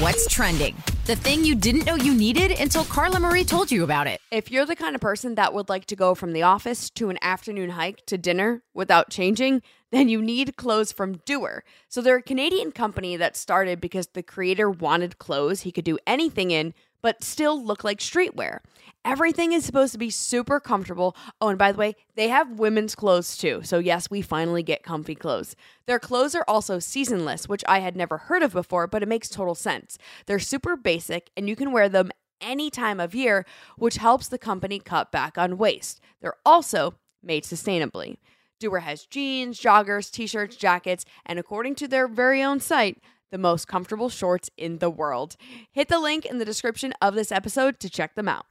What's 0.00 0.32
trending? 0.32 0.76
The 1.06 1.16
thing 1.16 1.44
you 1.44 1.56
didn't 1.56 1.84
know 1.84 1.96
you 1.96 2.14
needed 2.14 2.52
until 2.52 2.84
Carla 2.84 3.18
Marie 3.18 3.42
told 3.42 3.72
you 3.72 3.82
about 3.82 4.06
it. 4.06 4.20
If 4.30 4.48
you're 4.48 4.64
the 4.64 4.76
kind 4.76 4.94
of 4.94 5.00
person 5.00 5.34
that 5.34 5.52
would 5.52 5.68
like 5.68 5.86
to 5.86 5.96
go 5.96 6.14
from 6.14 6.32
the 6.32 6.44
office 6.44 6.88
to 6.90 7.10
an 7.10 7.18
afternoon 7.20 7.70
hike 7.70 8.06
to 8.06 8.16
dinner 8.16 8.62
without 8.72 9.10
changing, 9.10 9.60
then 9.90 10.08
you 10.08 10.22
need 10.22 10.54
clothes 10.54 10.92
from 10.92 11.16
Duer. 11.26 11.64
So 11.88 12.00
they're 12.00 12.18
a 12.18 12.22
Canadian 12.22 12.70
company 12.70 13.16
that 13.16 13.36
started 13.36 13.80
because 13.80 14.06
the 14.06 14.22
creator 14.22 14.70
wanted 14.70 15.18
clothes 15.18 15.62
he 15.62 15.72
could 15.72 15.84
do 15.84 15.98
anything 16.06 16.52
in, 16.52 16.74
but 17.02 17.22
still 17.22 17.62
look 17.62 17.84
like 17.84 17.98
streetwear. 17.98 18.60
Everything 19.04 19.52
is 19.52 19.64
supposed 19.64 19.92
to 19.92 19.98
be 19.98 20.10
super 20.10 20.60
comfortable. 20.60 21.16
Oh, 21.40 21.48
and 21.48 21.58
by 21.58 21.72
the 21.72 21.78
way, 21.78 21.96
they 22.14 22.28
have 22.28 22.58
women's 22.58 22.94
clothes 22.94 23.36
too. 23.36 23.60
So, 23.62 23.78
yes, 23.78 24.10
we 24.10 24.22
finally 24.22 24.62
get 24.62 24.82
comfy 24.82 25.14
clothes. 25.14 25.56
Their 25.86 25.98
clothes 25.98 26.34
are 26.34 26.44
also 26.48 26.78
seasonless, 26.78 27.48
which 27.48 27.64
I 27.68 27.78
had 27.78 27.96
never 27.96 28.18
heard 28.18 28.42
of 28.42 28.52
before, 28.52 28.86
but 28.86 29.02
it 29.02 29.08
makes 29.08 29.28
total 29.28 29.54
sense. 29.54 29.98
They're 30.26 30.38
super 30.38 30.76
basic 30.76 31.30
and 31.36 31.48
you 31.48 31.56
can 31.56 31.72
wear 31.72 31.88
them 31.88 32.10
any 32.40 32.70
time 32.70 33.00
of 33.00 33.14
year, 33.14 33.46
which 33.76 33.96
helps 33.96 34.28
the 34.28 34.38
company 34.38 34.78
cut 34.78 35.10
back 35.10 35.38
on 35.38 35.58
waste. 35.58 36.00
They're 36.20 36.36
also 36.44 36.94
made 37.22 37.44
sustainably. 37.44 38.16
Duer 38.60 38.80
has 38.80 39.06
jeans, 39.06 39.60
joggers, 39.60 40.10
t 40.10 40.26
shirts, 40.26 40.56
jackets, 40.56 41.04
and 41.24 41.38
according 41.38 41.76
to 41.76 41.88
their 41.88 42.08
very 42.08 42.42
own 42.42 42.60
site, 42.60 42.98
the 43.30 43.38
most 43.38 43.68
comfortable 43.68 44.08
shorts 44.08 44.50
in 44.56 44.78
the 44.78 44.90
world. 44.90 45.36
Hit 45.70 45.88
the 45.88 45.98
link 45.98 46.24
in 46.24 46.38
the 46.38 46.44
description 46.44 46.92
of 47.00 47.14
this 47.14 47.30
episode 47.30 47.80
to 47.80 47.90
check 47.90 48.14
them 48.14 48.28
out. 48.28 48.46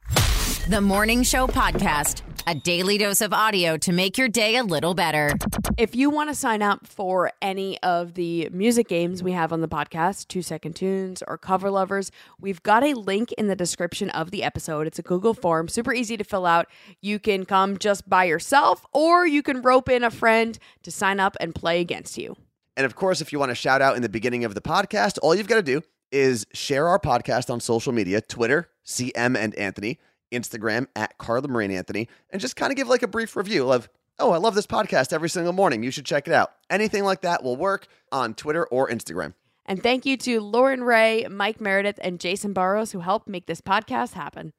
The 0.68 0.82
Morning 0.82 1.22
Show 1.22 1.46
Podcast, 1.46 2.20
a 2.46 2.54
daily 2.54 2.98
dose 2.98 3.22
of 3.22 3.32
audio 3.32 3.78
to 3.78 3.90
make 3.90 4.18
your 4.18 4.28
day 4.28 4.56
a 4.56 4.62
little 4.62 4.92
better. 4.92 5.32
If 5.78 5.96
you 5.96 6.10
want 6.10 6.28
to 6.28 6.34
sign 6.34 6.60
up 6.60 6.86
for 6.86 7.32
any 7.40 7.82
of 7.82 8.14
the 8.14 8.50
music 8.52 8.86
games 8.86 9.22
we 9.22 9.32
have 9.32 9.50
on 9.50 9.62
the 9.62 9.68
podcast, 9.68 10.28
Two 10.28 10.42
Second 10.42 10.76
Tunes 10.76 11.22
or 11.26 11.38
Cover 11.38 11.70
Lovers, 11.70 12.10
we've 12.38 12.62
got 12.62 12.84
a 12.84 12.92
link 12.92 13.32
in 13.32 13.46
the 13.46 13.56
description 13.56 14.10
of 14.10 14.30
the 14.30 14.42
episode. 14.42 14.86
It's 14.86 14.98
a 14.98 15.02
Google 15.02 15.32
form, 15.32 15.68
super 15.68 15.94
easy 15.94 16.18
to 16.18 16.24
fill 16.24 16.44
out. 16.44 16.66
You 17.00 17.18
can 17.18 17.46
come 17.46 17.78
just 17.78 18.06
by 18.06 18.24
yourself 18.24 18.84
or 18.92 19.26
you 19.26 19.42
can 19.42 19.62
rope 19.62 19.88
in 19.88 20.04
a 20.04 20.10
friend 20.10 20.58
to 20.82 20.90
sign 20.90 21.18
up 21.18 21.34
and 21.40 21.54
play 21.54 21.80
against 21.80 22.18
you. 22.18 22.36
And 22.78 22.86
of 22.86 22.94
course, 22.94 23.20
if 23.20 23.32
you 23.32 23.40
want 23.40 23.50
to 23.50 23.56
shout 23.56 23.82
out 23.82 23.96
in 23.96 24.02
the 24.02 24.08
beginning 24.08 24.44
of 24.44 24.54
the 24.54 24.60
podcast, 24.60 25.18
all 25.20 25.34
you've 25.34 25.48
got 25.48 25.56
to 25.56 25.62
do 25.62 25.82
is 26.12 26.46
share 26.54 26.86
our 26.86 27.00
podcast 27.00 27.50
on 27.50 27.58
social 27.58 27.92
media 27.92 28.20
Twitter, 28.20 28.70
CM 28.86 29.36
and 29.36 29.52
Anthony, 29.56 29.98
Instagram 30.30 30.86
at 30.94 31.18
Carla 31.18 31.48
Marie 31.48 31.64
and 31.64 31.74
Anthony, 31.74 32.08
and 32.30 32.40
just 32.40 32.54
kind 32.54 32.70
of 32.70 32.76
give 32.76 32.86
like 32.86 33.02
a 33.02 33.08
brief 33.08 33.34
review 33.34 33.72
of, 33.72 33.88
oh, 34.20 34.30
I 34.30 34.36
love 34.36 34.54
this 34.54 34.68
podcast 34.68 35.12
every 35.12 35.28
single 35.28 35.52
morning. 35.52 35.82
You 35.82 35.90
should 35.90 36.06
check 36.06 36.28
it 36.28 36.32
out. 36.32 36.52
Anything 36.70 37.02
like 37.02 37.22
that 37.22 37.42
will 37.42 37.56
work 37.56 37.88
on 38.12 38.34
Twitter 38.34 38.64
or 38.66 38.88
Instagram. 38.88 39.34
And 39.66 39.82
thank 39.82 40.06
you 40.06 40.16
to 40.18 40.40
Lauren 40.40 40.84
Ray, 40.84 41.26
Mike 41.28 41.60
Meredith, 41.60 41.98
and 42.00 42.20
Jason 42.20 42.52
Burrows 42.52 42.92
who 42.92 43.00
helped 43.00 43.28
make 43.28 43.46
this 43.46 43.60
podcast 43.60 44.12
happen. 44.12 44.52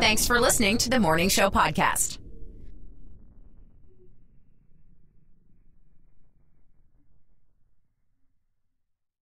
Thanks 0.00 0.26
for 0.26 0.38
listening 0.38 0.76
to 0.76 0.90
the 0.90 1.00
Morning 1.00 1.30
Show 1.30 1.48
Podcast. 1.48 2.19